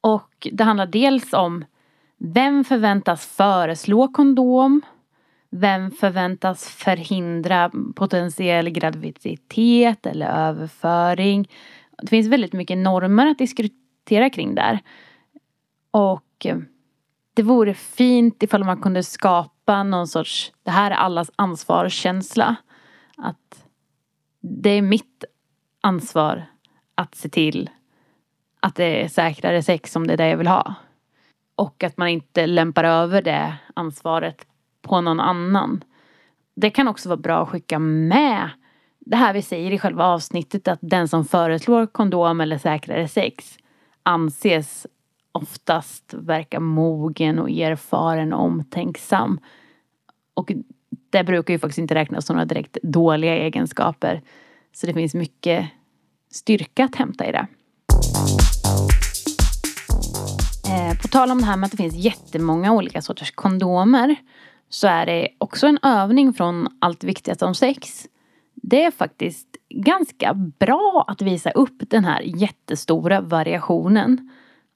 Och 0.00 0.48
det 0.52 0.64
handlar 0.64 0.86
dels 0.86 1.32
om 1.32 1.64
vem 2.18 2.64
förväntas 2.64 3.26
föreslå 3.26 4.08
kondom? 4.08 4.80
Vem 5.50 5.90
förväntas 5.90 6.68
förhindra 6.68 7.70
potentiell 7.96 8.70
graviditet 8.70 10.06
eller 10.06 10.26
överföring? 10.26 11.48
Det 12.02 12.08
finns 12.08 12.28
väldigt 12.28 12.52
mycket 12.52 12.78
normer 12.78 13.26
att 13.26 13.38
diskutera 13.38 14.30
kring 14.30 14.54
där. 14.54 14.78
Och 15.90 16.46
eh, 16.46 16.56
det 17.34 17.42
vore 17.42 17.74
fint 17.74 18.42
ifall 18.42 18.64
man 18.64 18.80
kunde 18.80 19.02
skapa 19.02 19.82
någon 19.82 20.08
sorts, 20.08 20.52
det 20.62 20.70
här 20.70 20.90
är 20.90 20.94
allas 20.94 21.30
ansvarskänsla. 21.36 22.56
Att 23.16 23.64
det 24.40 24.70
är 24.70 24.82
mitt 24.82 25.24
ansvar 25.80 26.46
att 26.94 27.14
se 27.14 27.28
till 27.28 27.70
att 28.60 28.74
det 28.74 29.04
är 29.04 29.08
säkrare 29.08 29.62
sex 29.62 29.96
om 29.96 30.06
det 30.06 30.12
är 30.12 30.16
det 30.16 30.28
jag 30.28 30.36
vill 30.36 30.46
ha. 30.46 30.74
Och 31.56 31.84
att 31.84 31.96
man 31.96 32.08
inte 32.08 32.46
lämpar 32.46 32.84
över 32.84 33.22
det 33.22 33.54
ansvaret 33.74 34.46
på 34.82 35.00
någon 35.00 35.20
annan. 35.20 35.84
Det 36.56 36.70
kan 36.70 36.88
också 36.88 37.08
vara 37.08 37.16
bra 37.16 37.42
att 37.42 37.48
skicka 37.48 37.78
med 37.78 38.50
det 38.98 39.16
här 39.16 39.34
vi 39.34 39.42
säger 39.42 39.70
i 39.70 39.78
själva 39.78 40.04
avsnittet 40.04 40.68
att 40.68 40.78
den 40.82 41.08
som 41.08 41.24
föreslår 41.24 41.86
kondom 41.86 42.40
eller 42.40 42.58
säkrare 42.58 43.08
sex 43.08 43.58
anses 44.02 44.86
oftast 45.34 46.14
verka 46.14 46.60
mogen 46.60 47.38
och 47.38 47.50
erfaren 47.50 48.32
och 48.32 48.44
omtänksam. 48.44 49.40
Och 50.34 50.52
det 51.10 51.24
brukar 51.24 51.54
ju 51.54 51.58
faktiskt 51.58 51.78
inte 51.78 51.94
räknas 51.94 52.26
som 52.26 52.36
några 52.36 52.44
direkt 52.44 52.76
dåliga 52.82 53.34
egenskaper. 53.34 54.22
Så 54.72 54.86
det 54.86 54.94
finns 54.94 55.14
mycket 55.14 55.66
styrka 56.30 56.84
att 56.84 56.94
hämta 56.94 57.28
i 57.28 57.32
det. 57.32 57.46
Eh, 60.68 60.98
på 61.02 61.08
tal 61.08 61.30
om 61.30 61.38
det 61.38 61.44
här 61.44 61.56
med 61.56 61.66
att 61.66 61.70
det 61.70 61.76
finns 61.76 61.94
jättemånga 61.94 62.72
olika 62.72 63.02
sorters 63.02 63.30
kondomer 63.30 64.16
så 64.68 64.86
är 64.86 65.06
det 65.06 65.28
också 65.38 65.66
en 65.66 65.78
övning 65.82 66.32
från 66.32 66.68
Allt 66.78 67.04
viktigast 67.04 67.42
om 67.42 67.54
sex. 67.54 68.06
Det 68.54 68.84
är 68.84 68.90
faktiskt 68.90 69.48
ganska 69.68 70.34
bra 70.34 71.04
att 71.08 71.22
visa 71.22 71.50
upp 71.50 71.76
den 71.78 72.04
här 72.04 72.20
jättestora 72.20 73.20
variationen 73.20 74.30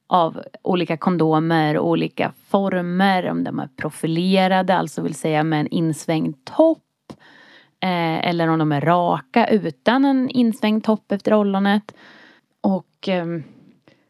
av 0.09 0.43
olika 0.63 0.97
kondomer, 0.97 1.79
olika 1.79 2.33
former, 2.49 3.31
om 3.31 3.45
de 3.45 3.59
är 3.59 3.69
profilerade, 3.77 4.77
alltså 4.77 5.03
vill 5.03 5.15
säga 5.15 5.45
med 5.45 5.61
en 5.61 5.67
insvängd 5.67 6.45
topp. 6.45 6.85
Eh, 7.81 8.29
eller 8.29 8.49
om 8.49 8.59
de 8.59 8.73
är 8.73 8.81
raka 8.81 9.47
utan 9.47 10.05
en 10.05 10.31
insvängd 10.31 10.85
topp 10.85 11.13
efter 11.13 11.35
ollonet. 11.35 11.95
Och 12.61 13.09
eh, 13.09 13.27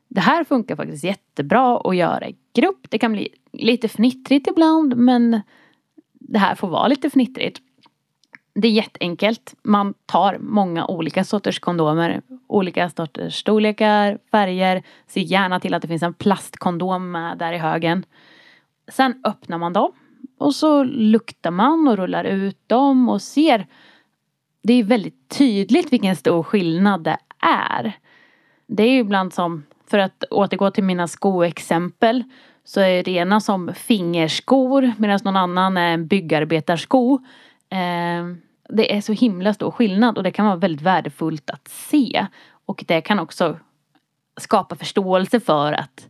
det 0.08 0.20
här 0.20 0.44
funkar 0.44 0.76
faktiskt 0.76 1.04
jättebra 1.04 1.80
att 1.84 1.96
göra 1.96 2.28
i 2.28 2.36
grupp. 2.54 2.86
Det 2.90 2.98
kan 2.98 3.12
bli 3.12 3.28
lite 3.52 3.88
fnittrigt 3.88 4.48
ibland 4.48 4.96
men 4.96 5.40
det 6.12 6.38
här 6.38 6.54
får 6.54 6.68
vara 6.68 6.88
lite 6.88 7.06
fnittrigt. 7.06 7.60
Det 8.60 8.68
är 8.68 8.72
jätteenkelt. 8.72 9.54
Man 9.62 9.94
tar 10.06 10.38
många 10.38 10.86
olika 10.86 11.24
sorters 11.24 11.60
kondomer. 11.60 12.22
Olika 12.46 12.90
sorters 12.90 13.34
storlekar, 13.34 14.18
färger. 14.30 14.82
Se 15.06 15.20
gärna 15.20 15.60
till 15.60 15.74
att 15.74 15.82
det 15.82 15.88
finns 15.88 16.02
en 16.02 16.14
plastkondom 16.14 17.10
med 17.10 17.38
där 17.38 17.52
i 17.52 17.58
högen. 17.58 18.04
Sen 18.88 19.20
öppnar 19.24 19.58
man 19.58 19.72
dem. 19.72 19.92
Och 20.38 20.54
så 20.54 20.84
luktar 20.84 21.50
man 21.50 21.88
och 21.88 21.96
rullar 21.96 22.24
ut 22.24 22.68
dem 22.68 23.08
och 23.08 23.22
ser. 23.22 23.66
Det 24.62 24.72
är 24.72 24.84
väldigt 24.84 25.28
tydligt 25.28 25.92
vilken 25.92 26.16
stor 26.16 26.42
skillnad 26.42 27.04
det 27.04 27.18
är. 27.40 27.92
Det 28.66 28.82
är 28.82 28.90
ju 28.90 28.98
ibland 28.98 29.32
som, 29.32 29.64
för 29.90 29.98
att 29.98 30.24
återgå 30.30 30.70
till 30.70 30.84
mina 30.84 31.08
skoexempel. 31.08 32.24
Så 32.64 32.80
är 32.80 33.02
det 33.02 33.10
ena 33.10 33.40
som 33.40 33.74
fingerskor 33.74 34.92
medan 34.98 35.20
någon 35.24 35.36
annan 35.36 35.76
är 35.76 35.94
en 35.94 36.06
byggarbetarsko. 36.06 37.18
Eh, 37.70 38.47
det 38.68 38.96
är 38.96 39.00
så 39.00 39.12
himla 39.12 39.54
stor 39.54 39.70
skillnad 39.70 40.16
och 40.16 40.22
det 40.22 40.30
kan 40.30 40.46
vara 40.46 40.56
väldigt 40.56 40.82
värdefullt 40.82 41.50
att 41.50 41.68
se. 41.68 42.26
Och 42.66 42.84
det 42.86 43.00
kan 43.00 43.18
också 43.18 43.58
skapa 44.40 44.76
förståelse 44.76 45.40
för 45.40 45.72
att 45.72 46.08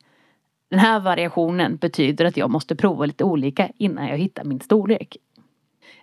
den 0.70 0.78
här 0.78 1.00
variationen 1.00 1.76
betyder 1.76 2.24
att 2.24 2.36
jag 2.36 2.50
måste 2.50 2.76
prova 2.76 3.06
lite 3.06 3.24
olika 3.24 3.70
innan 3.78 4.08
jag 4.08 4.18
hittar 4.18 4.44
min 4.44 4.60
storlek. 4.60 5.16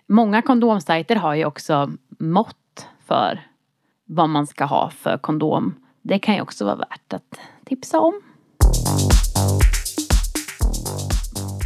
Många 0.06 0.42
kondomsajter 0.42 1.16
har 1.16 1.34
ju 1.34 1.44
också 1.44 1.90
mått 2.18 2.88
för 3.06 3.40
vad 4.04 4.28
man 4.28 4.46
ska 4.46 4.64
ha 4.64 4.90
för 4.90 5.18
kondom. 5.18 5.74
Det 6.02 6.18
kan 6.18 6.34
ju 6.34 6.40
också 6.40 6.64
vara 6.64 6.76
värt 6.76 7.12
att 7.12 7.40
tipsa 7.64 8.00
om. 8.00 8.20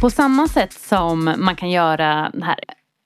På 0.01 0.09
samma 0.09 0.47
sätt 0.47 0.73
som 0.73 1.35
man 1.37 1.55
kan 1.55 1.69
göra 1.69 2.29
den 2.33 2.43
här 2.43 2.59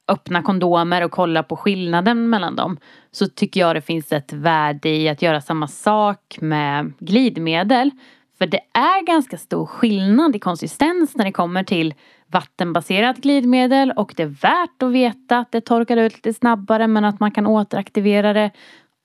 öppna 0.07 0.41
kondomer 0.41 1.03
och 1.03 1.11
kolla 1.11 1.43
på 1.43 1.57
skillnaden 1.57 2.29
mellan 2.29 2.55
dem 2.55 2.77
så 3.11 3.27
tycker 3.27 3.59
jag 3.59 3.75
det 3.75 3.81
finns 3.81 4.11
ett 4.11 4.33
värde 4.33 4.89
i 4.89 5.09
att 5.09 5.21
göra 5.21 5.41
samma 5.41 5.67
sak 5.67 6.37
med 6.41 6.93
glidmedel. 6.99 7.91
För 8.37 8.47
det 8.47 8.59
är 8.73 9.05
ganska 9.05 9.37
stor 9.37 9.65
skillnad 9.65 10.35
i 10.35 10.39
konsistens 10.39 11.15
när 11.15 11.25
det 11.25 11.31
kommer 11.31 11.63
till 11.63 11.93
vattenbaserat 12.27 13.17
glidmedel 13.17 13.91
och 13.91 14.13
det 14.15 14.23
är 14.23 14.27
värt 14.41 14.83
att 14.83 14.91
veta 14.91 15.37
att 15.37 15.51
det 15.51 15.61
torkar 15.61 15.97
ut 15.97 16.15
lite 16.15 16.33
snabbare 16.33 16.87
men 16.87 17.05
att 17.05 17.19
man 17.19 17.31
kan 17.31 17.47
återaktivera 17.47 18.33
det 18.33 18.51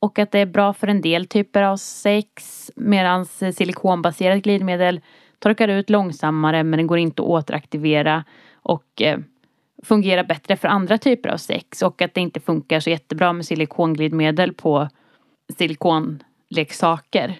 och 0.00 0.18
att 0.18 0.30
det 0.30 0.38
är 0.38 0.46
bra 0.46 0.72
för 0.72 0.86
en 0.86 1.00
del 1.00 1.26
typer 1.26 1.62
av 1.62 1.76
sex 1.76 2.70
medan 2.76 3.26
silikonbaserat 3.26 4.42
glidmedel 4.42 5.00
torkar 5.38 5.68
ut 5.68 5.90
långsammare 5.90 6.62
men 6.62 6.78
det 6.78 6.84
går 6.84 6.98
inte 6.98 7.22
att 7.22 7.28
återaktivera 7.28 8.24
och 8.62 9.02
eh, 9.02 9.18
fungerar 9.82 10.24
bättre 10.24 10.56
för 10.56 10.68
andra 10.68 10.98
typer 10.98 11.28
av 11.28 11.36
sex 11.36 11.82
och 11.82 12.02
att 12.02 12.14
det 12.14 12.20
inte 12.20 12.40
funkar 12.40 12.80
så 12.80 12.90
jättebra 12.90 13.32
med 13.32 13.46
silikonglidmedel 13.46 14.52
på 14.52 14.88
silikonleksaker. 15.58 17.38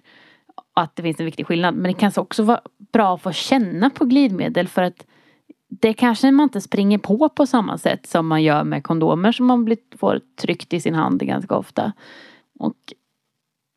Att 0.74 0.96
det 0.96 1.03
finns 1.03 1.20
en 1.20 1.26
viktig 1.26 1.46
skillnad. 1.46 1.74
Men 1.74 1.92
det 1.92 1.98
kan 1.98 2.12
också 2.16 2.42
vara 2.42 2.61
bra 2.92 3.14
att 3.14 3.22
få 3.22 3.33
känna 3.33 3.90
på 3.90 4.05
glidmedel 4.05 4.68
för 4.68 4.83
att 4.83 5.07
det 5.68 5.92
kanske 5.92 6.31
man 6.31 6.44
inte 6.44 6.61
springer 6.61 6.98
på 6.98 7.29
på 7.29 7.46
samma 7.46 7.79
sätt 7.79 8.07
som 8.07 8.26
man 8.26 8.42
gör 8.42 8.64
med 8.64 8.85
kondomer 8.85 9.33
som 9.33 9.46
man 9.46 9.76
får 9.98 10.20
tryckt 10.40 10.72
i 10.72 10.81
sin 10.81 10.94
hand 10.94 11.20
ganska 11.20 11.57
ofta. 11.57 11.92
Och 12.59 12.76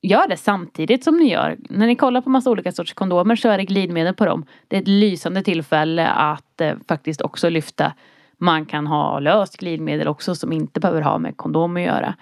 gör 0.01 0.27
det 0.27 0.37
samtidigt 0.37 1.03
som 1.03 1.17
ni 1.17 1.31
gör. 1.31 1.57
När 1.69 1.87
ni 1.87 1.95
kollar 1.95 2.21
på 2.21 2.29
massa 2.29 2.49
olika 2.49 2.71
sorters 2.71 2.93
kondomer 2.93 3.35
så 3.35 3.49
är 3.49 3.57
det 3.57 3.65
glidmedel 3.65 4.13
på 4.13 4.25
dem. 4.25 4.45
Det 4.67 4.75
är 4.77 4.81
ett 4.81 4.87
lysande 4.87 5.43
tillfälle 5.43 6.07
att 6.07 6.61
eh, 6.61 6.75
faktiskt 6.87 7.21
också 7.21 7.49
lyfta. 7.49 7.93
Man 8.37 8.65
kan 8.65 8.87
ha 8.87 9.19
löst 9.19 9.57
glidmedel 9.57 10.07
också 10.07 10.35
som 10.35 10.51
inte 10.51 10.79
behöver 10.79 11.01
ha 11.01 11.17
med 11.17 11.37
kondom 11.37 11.77
att 11.77 11.83
göra. 11.83 12.15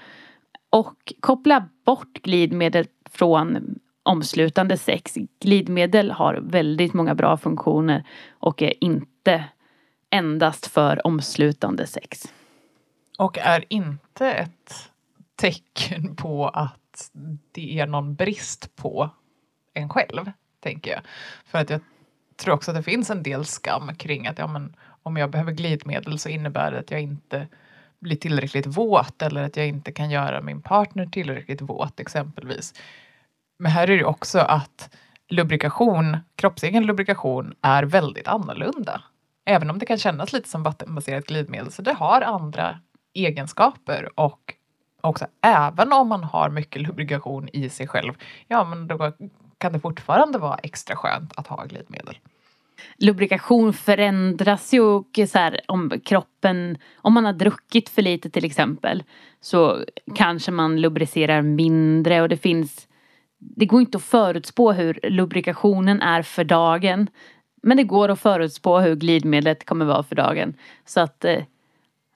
Och 0.69 1.13
koppla 1.19 1.69
bort 1.85 2.13
glidmedel 2.13 2.85
från 3.09 3.75
omslutande 4.03 4.77
sex. 4.77 5.13
Glidmedel 5.39 6.11
har 6.11 6.39
väldigt 6.43 6.93
många 6.93 7.15
bra 7.15 7.37
funktioner 7.37 8.03
och 8.29 8.61
är 8.61 8.83
inte 8.83 9.43
endast 10.09 10.67
för 10.67 11.07
omslutande 11.07 11.87
sex. 11.87 12.33
Och 13.17 13.37
är 13.37 13.65
inte 13.69 14.31
ett 14.31 14.91
tecken 15.35 16.15
på 16.15 16.47
att 16.47 17.11
det 17.51 17.79
är 17.79 17.87
någon 17.87 18.15
brist 18.15 18.75
på 18.75 19.09
en 19.73 19.89
själv, 19.89 20.31
tänker 20.59 20.91
jag. 20.91 21.01
För 21.45 21.57
att 21.57 21.69
jag 21.69 21.81
tror 22.35 22.53
också 22.53 22.71
att 22.71 22.77
det 22.77 22.83
finns 22.83 23.09
en 23.09 23.23
del 23.23 23.45
skam 23.45 23.95
kring 23.95 24.27
att 24.27 24.37
ja, 24.37 24.47
men, 24.47 24.75
om 25.03 25.17
jag 25.17 25.29
behöver 25.29 25.51
glidmedel 25.51 26.19
så 26.19 26.29
innebär 26.29 26.71
det 26.71 26.79
att 26.79 26.91
jag 26.91 27.01
inte 27.01 27.47
blir 27.99 28.15
tillräckligt 28.15 28.65
våt 28.65 29.21
eller 29.21 29.43
att 29.43 29.57
jag 29.57 29.67
inte 29.67 29.91
kan 29.91 30.11
göra 30.11 30.41
min 30.41 30.61
partner 30.61 31.05
tillräckligt 31.05 31.61
våt 31.61 31.99
exempelvis. 31.99 32.73
Men 33.57 33.71
här 33.71 33.89
är 33.89 33.97
det 33.97 34.05
också 34.05 34.39
att 34.39 34.95
lubrikation, 35.27 36.17
kroppsegen 36.35 36.85
lubrikation 36.85 37.55
är 37.61 37.83
väldigt 37.83 38.27
annorlunda. 38.27 39.01
Även 39.45 39.69
om 39.69 39.79
det 39.79 39.85
kan 39.85 39.97
kännas 39.97 40.33
lite 40.33 40.49
som 40.49 40.63
vattenbaserat 40.63 41.25
glidmedel 41.25 41.71
så 41.71 41.81
det 41.81 41.93
har 41.93 42.21
andra 42.21 42.79
egenskaper 43.13 44.19
och 44.19 44.53
också 45.01 45.27
även 45.41 45.93
om 45.93 46.07
man 46.07 46.23
har 46.23 46.49
mycket 46.49 46.81
lubrikation 46.81 47.49
i 47.53 47.69
sig 47.69 47.87
själv, 47.87 48.13
ja 48.47 48.63
men 48.63 48.87
då 48.87 49.11
kan 49.57 49.73
det 49.73 49.79
fortfarande 49.79 50.37
vara 50.37 50.57
extra 50.57 50.95
skönt 50.95 51.33
att 51.35 51.47
ha 51.47 51.65
glidmedel 51.65 52.17
lubrikation 52.97 53.73
förändras 53.73 54.73
ju 54.73 54.81
och 54.81 55.19
så 55.27 55.37
här, 55.37 55.61
om 55.67 55.91
kroppen, 56.05 56.77
om 56.95 57.13
man 57.13 57.25
har 57.25 57.33
druckit 57.33 57.89
för 57.89 58.01
lite 58.01 58.29
till 58.29 58.45
exempel 58.45 59.03
så 59.41 59.85
kanske 60.15 60.51
man 60.51 60.81
lubricerar 60.81 61.41
mindre 61.41 62.21
och 62.21 62.29
det 62.29 62.37
finns 62.37 62.87
det 63.41 63.65
går 63.65 63.81
inte 63.81 63.97
att 63.97 64.03
förutspå 64.03 64.71
hur 64.71 64.99
lubrikationen 65.03 66.01
är 66.01 66.21
för 66.21 66.43
dagen. 66.43 67.07
Men 67.63 67.77
det 67.77 67.83
går 67.83 68.09
att 68.09 68.19
förutspå 68.19 68.79
hur 68.79 68.95
glidmedlet 68.95 69.65
kommer 69.65 69.85
vara 69.85 70.03
för 70.03 70.15
dagen. 70.15 70.53
Så 70.85 70.99
att 70.99 71.25
eh, 71.25 71.43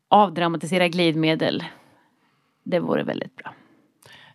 avdramatisera 0.10 0.88
glidmedel, 0.88 1.64
det 2.64 2.80
vore 2.80 3.04
väldigt 3.04 3.36
bra. 3.36 3.54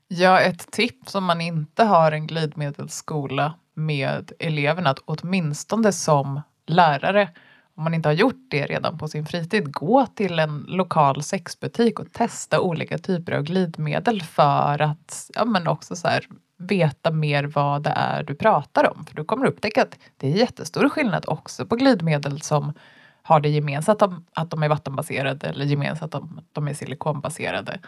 Ja, 0.09 0.41
ett 0.41 0.71
tips 0.71 1.15
om 1.15 1.25
man 1.25 1.41
inte 1.41 1.85
har 1.85 2.13
en 2.13 2.27
glidmedelsskola 2.27 3.55
med 3.75 4.33
eleverna, 4.39 4.91
att 4.91 5.03
åtminstone 5.05 5.93
som 5.93 6.41
lärare, 6.67 7.29
om 7.75 7.85
man 7.85 7.95
inte 7.95 8.09
har 8.09 8.15
gjort 8.15 8.47
det 8.51 8.67
redan 8.67 8.99
på 8.99 9.09
sin 9.09 9.27
fritid, 9.27 9.73
gå 9.73 10.07
till 10.07 10.39
en 10.39 10.65
lokal 10.69 11.23
sexbutik 11.23 12.01
och 12.01 12.13
testa 12.13 12.61
olika 12.61 12.99
typer 12.99 13.33
av 13.33 13.43
glidmedel 13.43 14.23
för 14.23 14.83
att 14.83 15.31
ja, 15.35 15.45
men 15.45 15.67
också 15.67 15.97
så 15.97 16.09
här, 16.09 16.27
veta 16.57 17.11
mer 17.11 17.45
vad 17.45 17.83
det 17.83 17.91
är 17.97 18.23
du 18.23 18.35
pratar 18.35 18.91
om. 18.91 19.05
För 19.07 19.15
du 19.15 19.25
kommer 19.25 19.47
upptäcka 19.47 19.83
att 19.83 19.99
det 20.17 20.33
är 20.33 20.37
jättestor 20.37 20.89
skillnad 20.89 21.25
också 21.29 21.67
på 21.67 21.77
glidmedel 21.77 22.41
som 22.41 22.73
har 23.23 23.41
det 23.41 23.49
gemensamt 23.49 24.03
att 24.33 24.51
de 24.51 24.63
är 24.63 24.69
vattenbaserade 24.69 25.47
eller 25.47 25.65
gemensamt 25.65 26.15
att 26.15 26.23
de 26.53 26.69
är 26.69 26.75
silikonbaserade. 26.75 27.81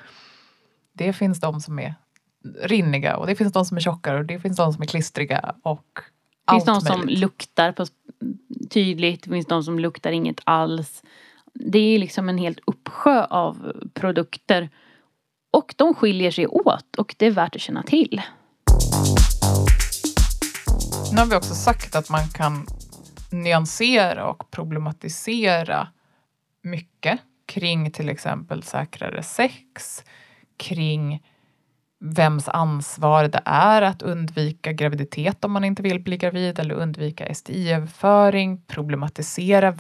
Det 0.93 1.13
finns 1.13 1.41
de 1.41 1.61
som 1.61 1.79
är 1.79 1.95
rinniga 2.63 3.17
och 3.17 3.27
det 3.27 3.35
finns 3.35 3.53
de 3.53 3.65
som 3.65 3.77
är 3.77 3.81
tjockare 3.81 4.19
och 4.19 4.25
det 4.25 4.39
finns 4.39 4.57
de 4.57 4.73
som 4.73 4.83
är 4.83 4.87
klistriga 4.87 5.55
och 5.63 6.01
det 6.47 6.53
finns 6.53 6.65
de 6.65 6.81
som 6.81 7.09
luktar 7.09 7.73
på, 7.73 7.87
tydligt, 8.71 9.23
det 9.23 9.31
finns 9.31 9.47
de 9.47 9.63
som 9.63 9.79
luktar 9.79 10.13
inget 10.13 10.41
alls. 10.45 11.03
Det 11.55 11.79
är 11.79 11.99
liksom 11.99 12.29
en 12.29 12.39
helt 12.39 12.61
uppsjö 12.67 13.25
av 13.25 13.73
produkter. 13.95 14.71
Och 15.51 15.75
de 15.77 15.95
skiljer 15.95 16.31
sig 16.31 16.47
åt 16.47 16.97
och 16.97 17.15
det 17.19 17.27
är 17.27 17.31
värt 17.31 17.57
att 17.57 17.63
känna 17.63 17.83
till. 17.83 18.23
Nu 21.13 21.19
har 21.19 21.27
vi 21.27 21.37
också 21.37 21.55
sagt 21.55 21.97
att 21.97 22.11
man 22.11 22.29
kan 22.29 22.67
nyansera 23.31 24.27
och 24.27 24.51
problematisera 24.51 25.89
mycket 26.63 27.21
kring 27.47 27.91
till 27.91 28.09
exempel 28.09 28.63
säkrare 28.63 29.23
sex, 29.23 30.05
kring 30.57 31.23
vems 32.05 32.49
ansvar 32.49 33.29
det 33.29 33.43
är 33.45 33.83
att 33.83 34.03
undvika 34.03 34.73
graviditet 34.73 35.45
om 35.45 35.53
man 35.53 35.65
inte 35.65 35.83
vill 35.83 36.01
bli 36.01 36.17
gravid 36.17 36.59
eller 36.59 36.75
undvika 36.75 37.35
STI-överföring, 37.35 38.63
problematisera 38.67 39.75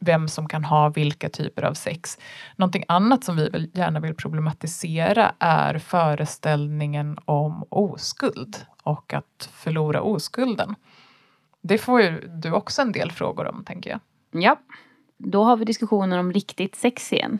vem 0.00 0.28
som 0.28 0.48
kan 0.48 0.64
ha 0.64 0.88
vilka 0.88 1.28
typer 1.28 1.62
av 1.62 1.74
sex. 1.74 2.18
Någonting 2.56 2.84
annat 2.88 3.24
som 3.24 3.36
vi 3.36 3.70
gärna 3.74 4.00
vill 4.00 4.14
problematisera 4.14 5.32
är 5.38 5.78
föreställningen 5.78 7.18
om 7.24 7.64
oskuld 7.68 8.56
och 8.82 9.14
att 9.14 9.50
förlora 9.52 10.02
oskulden. 10.02 10.74
Det 11.60 11.78
får 11.78 12.02
ju 12.02 12.28
du 12.28 12.52
också 12.52 12.82
en 12.82 12.92
del 12.92 13.12
frågor 13.12 13.46
om, 13.46 13.64
tänker 13.64 13.90
jag. 13.90 14.00
Ja. 14.42 14.60
Då 15.18 15.44
har 15.44 15.56
vi 15.56 15.64
diskussioner 15.64 16.18
om 16.18 16.32
riktigt 16.32 16.74
sex 16.74 17.12
igen. 17.12 17.38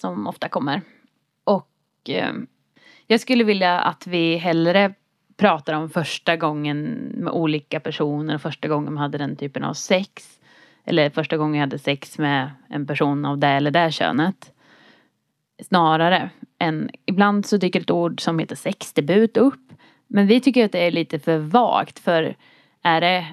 Som 0.00 0.26
ofta 0.26 0.48
kommer. 0.48 0.82
Och 1.44 1.70
eh, 2.08 2.32
jag 3.06 3.20
skulle 3.20 3.44
vilja 3.44 3.78
att 3.78 4.06
vi 4.06 4.36
hellre 4.36 4.94
pratar 5.36 5.74
om 5.74 5.90
första 5.90 6.36
gången 6.36 6.84
med 7.14 7.32
olika 7.32 7.80
personer, 7.80 8.38
första 8.38 8.68
gången 8.68 8.94
man 8.94 9.02
hade 9.02 9.18
den 9.18 9.36
typen 9.36 9.64
av 9.64 9.74
sex. 9.74 10.40
Eller 10.84 11.10
första 11.10 11.36
gången 11.36 11.54
jag 11.54 11.60
hade 11.60 11.78
sex 11.78 12.18
med 12.18 12.50
en 12.68 12.86
person 12.86 13.24
av 13.24 13.38
det 13.38 13.48
eller 13.48 13.70
det 13.70 13.92
könet. 13.92 14.52
Snarare 15.62 16.30
än, 16.58 16.90
ibland 17.06 17.46
så 17.46 17.56
dyker 17.56 17.80
ett 17.80 17.90
ord 17.90 18.20
som 18.20 18.38
heter 18.38 18.56
sexdebut 18.56 19.36
upp. 19.36 19.72
Men 20.06 20.26
vi 20.26 20.40
tycker 20.40 20.64
att 20.64 20.72
det 20.72 20.86
är 20.86 20.90
lite 20.90 21.18
för 21.18 21.38
vagt 21.38 21.98
för 21.98 22.36
är 22.82 23.00
det, 23.00 23.26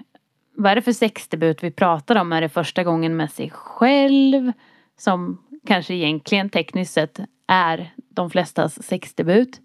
vad 0.55 0.71
är 0.71 0.75
det 0.75 0.81
för 0.81 0.91
sexdebut 0.91 1.63
vi 1.63 1.71
pratar 1.71 2.15
om? 2.15 2.33
Är 2.33 2.41
det 2.41 2.49
första 2.49 2.83
gången 2.83 3.17
med 3.17 3.31
sig 3.31 3.49
själv? 3.49 4.51
Som 4.97 5.41
kanske 5.67 5.93
egentligen 5.93 6.49
tekniskt 6.49 6.93
sett 6.93 7.19
är 7.47 7.93
de 8.09 8.29
flestas 8.29 8.83
sexdebut. 8.83 9.61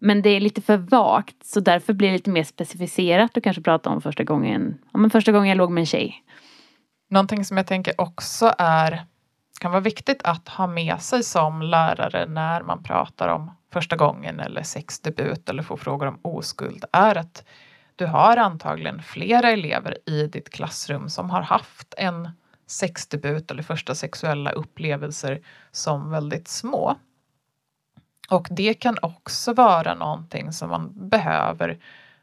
Men 0.00 0.22
det 0.22 0.30
är 0.30 0.40
lite 0.40 0.62
för 0.62 0.76
vagt 0.76 1.44
så 1.44 1.60
därför 1.60 1.92
blir 1.92 2.08
det 2.08 2.14
lite 2.14 2.30
mer 2.30 2.44
specificerat 2.44 3.36
och 3.36 3.44
kanske 3.44 3.62
prata 3.62 3.90
om 3.90 4.00
första 4.00 4.24
gången, 4.24 4.78
ja, 4.92 4.98
men 4.98 5.10
första 5.10 5.32
gången 5.32 5.48
jag 5.48 5.58
låg 5.58 5.70
med 5.70 5.80
en 5.80 5.86
tjej. 5.86 6.24
Någonting 7.10 7.44
som 7.44 7.56
jag 7.56 7.66
tänker 7.66 8.00
också 8.00 8.54
är 8.58 9.04
kan 9.60 9.70
vara 9.70 9.80
viktigt 9.80 10.22
att 10.24 10.48
ha 10.48 10.66
med 10.66 11.02
sig 11.02 11.22
som 11.22 11.62
lärare 11.62 12.26
när 12.26 12.62
man 12.62 12.82
pratar 12.82 13.28
om 13.28 13.50
första 13.72 13.96
gången 13.96 14.40
eller 14.40 14.62
sexdebut 14.62 15.48
eller 15.48 15.62
får 15.62 15.76
frågor 15.76 16.06
om 16.06 16.18
oskuld 16.22 16.84
är 16.92 17.16
att 17.16 17.44
du 17.96 18.06
har 18.06 18.36
antagligen 18.36 19.02
flera 19.02 19.50
elever 19.50 19.98
i 20.06 20.26
ditt 20.26 20.50
klassrum 20.50 21.08
som 21.08 21.30
har 21.30 21.42
haft 21.42 21.94
en 21.96 22.28
sexdebut 22.66 23.50
eller 23.50 23.62
första 23.62 23.94
sexuella 23.94 24.52
upplevelser 24.52 25.40
som 25.72 26.10
väldigt 26.10 26.48
små. 26.48 26.96
Och 28.30 28.48
det 28.50 28.74
kan 28.74 28.96
också 29.02 29.52
vara 29.52 29.94
någonting 29.94 30.52
som 30.52 30.70
man 30.70 31.08
behöver 31.08 31.78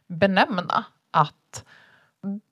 benämna 0.08 0.86
att 1.12 1.64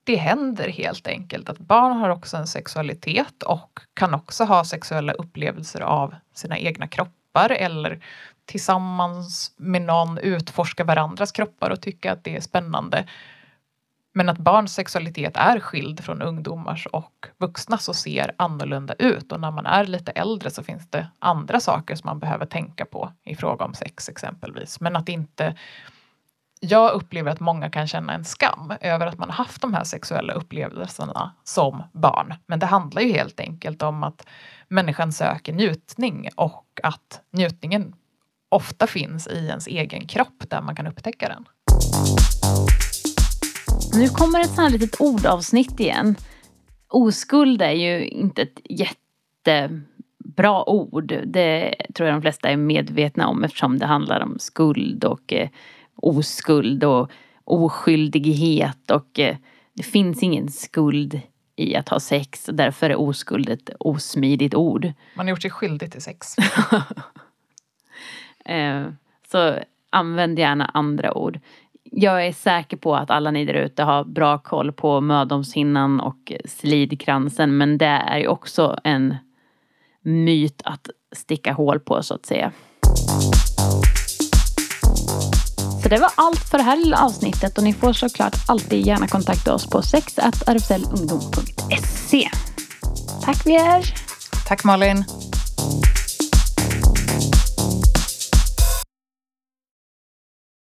det 0.04 0.16
händer 0.16 0.68
helt 0.68 1.06
enkelt 1.06 1.48
att 1.48 1.58
barn 1.58 1.96
har 1.96 2.08
också 2.10 2.36
en 2.36 2.46
sexualitet 2.46 3.42
och 3.42 3.80
kan 3.94 4.14
också 4.14 4.44
ha 4.44 4.64
sexuella 4.64 5.12
upplevelser 5.12 5.80
av 5.80 6.14
sina 6.34 6.58
egna 6.58 6.88
kroppar 6.88 7.50
eller 7.50 8.00
tillsammans 8.44 9.52
med 9.56 9.82
någon 9.82 10.18
utforska 10.18 10.84
varandras 10.84 11.32
kroppar 11.32 11.70
och 11.70 11.80
tycka 11.80 12.12
att 12.12 12.24
det 12.24 12.36
är 12.36 12.40
spännande. 12.40 13.06
Men 14.16 14.28
att 14.28 14.38
barns 14.38 14.74
sexualitet 14.74 15.36
är 15.36 15.60
skild 15.60 16.04
från 16.04 16.22
ungdomars 16.22 16.86
och 16.86 17.26
vuxnas 17.38 17.88
och 17.88 17.96
ser 17.96 18.34
annorlunda 18.36 18.94
ut. 18.94 19.32
Och 19.32 19.40
när 19.40 19.50
man 19.50 19.66
är 19.66 19.84
lite 19.84 20.12
äldre 20.12 20.50
så 20.50 20.62
finns 20.62 20.90
det 20.90 21.08
andra 21.18 21.60
saker 21.60 21.94
som 21.94 22.08
man 22.08 22.18
behöver 22.18 22.46
tänka 22.46 22.84
på 22.84 23.12
i 23.24 23.36
fråga 23.36 23.64
om 23.64 23.74
sex 23.74 24.08
exempelvis. 24.08 24.80
Men 24.80 24.96
att 24.96 25.08
inte 25.08 25.56
jag 26.60 26.92
upplever 26.92 27.30
att 27.30 27.40
många 27.40 27.70
kan 27.70 27.86
känna 27.86 28.12
en 28.12 28.24
skam 28.24 28.72
över 28.80 29.06
att 29.06 29.18
man 29.18 29.30
har 29.30 29.36
haft 29.36 29.62
de 29.62 29.74
här 29.74 29.84
sexuella 29.84 30.32
upplevelserna 30.32 31.32
som 31.44 31.82
barn. 31.92 32.34
Men 32.46 32.58
det 32.58 32.66
handlar 32.66 33.02
ju 33.02 33.12
helt 33.12 33.40
enkelt 33.40 33.82
om 33.82 34.02
att 34.02 34.26
människan 34.68 35.12
söker 35.12 35.52
njutning 35.52 36.28
och 36.36 36.80
att 36.82 37.20
njutningen 37.30 37.94
ofta 38.48 38.86
finns 38.86 39.26
i 39.26 39.46
ens 39.46 39.66
egen 39.66 40.06
kropp 40.06 40.44
där 40.50 40.60
man 40.60 40.76
kan 40.76 40.86
upptäcka 40.86 41.28
den. 41.28 41.46
Nu 43.94 44.08
kommer 44.08 44.40
ett 44.40 44.46
sånt 44.46 44.58
här 44.58 44.70
litet 44.70 45.00
ordavsnitt 45.00 45.80
igen. 45.80 46.16
Oskuld 46.88 47.62
är 47.62 47.72
ju 47.72 48.06
inte 48.06 48.42
ett 48.42 48.60
jättebra 48.64 50.68
ord. 50.68 51.22
Det 51.26 51.74
tror 51.94 52.08
jag 52.08 52.16
de 52.16 52.22
flesta 52.22 52.48
är 52.48 52.56
medvetna 52.56 53.28
om 53.28 53.44
eftersom 53.44 53.78
det 53.78 53.86
handlar 53.86 54.20
om 54.20 54.38
skuld 54.38 55.04
och 55.04 55.32
eh, 55.32 55.48
oskuld 55.96 56.84
och 56.84 57.10
oskyldighet 57.44 58.90
och 58.90 59.18
eh, 59.18 59.36
det 59.72 59.82
finns 59.82 60.22
ingen 60.22 60.48
skuld 60.48 61.20
i 61.56 61.76
att 61.76 61.88
ha 61.88 62.00
sex 62.00 62.48
och 62.48 62.54
därför 62.54 62.90
är 62.90 62.96
oskuld 62.96 63.48
ett 63.48 63.70
osmidigt 63.80 64.54
ord. 64.54 64.92
Man 65.14 65.26
har 65.26 65.30
gjort 65.30 65.42
sig 65.42 65.50
skyldig 65.50 65.92
till 65.92 66.02
sex. 66.02 66.36
eh, 68.44 68.86
så 69.30 69.58
använd 69.90 70.38
gärna 70.38 70.64
andra 70.64 71.14
ord 71.14 71.40
jag 71.92 72.26
är 72.26 72.32
säker 72.32 72.76
på 72.76 72.96
att 72.96 73.10
alla 73.10 73.30
ni 73.30 73.44
där 73.44 73.54
ute 73.54 73.82
har 73.82 74.04
bra 74.04 74.38
koll 74.38 74.72
på 74.72 75.00
mödomshinnan 75.00 76.00
och 76.00 76.32
slidkransen 76.44 77.56
men 77.56 77.78
det 77.78 77.86
är 77.86 78.18
ju 78.18 78.28
också 78.28 78.78
en 78.84 79.16
myt 80.02 80.62
att 80.64 80.90
sticka 81.16 81.52
hål 81.52 81.80
på 81.80 82.02
så 82.02 82.14
att 82.14 82.26
säga. 82.26 82.52
Så 85.82 85.88
det 85.88 86.00
var 86.00 86.10
allt 86.14 86.50
för 86.50 86.58
det 86.58 86.64
här 86.64 86.76
lilla 86.76 87.04
avsnittet 87.04 87.58
och 87.58 87.64
ni 87.64 87.72
får 87.72 87.92
såklart 87.92 88.34
alltid 88.48 88.86
gärna 88.86 89.06
kontakta 89.06 89.54
oss 89.54 89.70
på 89.70 89.82
sexrfslungdom.se. 89.82 92.28
Tack 93.24 93.46
Vier! 93.46 93.94
Tack 94.48 94.64
Malin! 94.64 95.04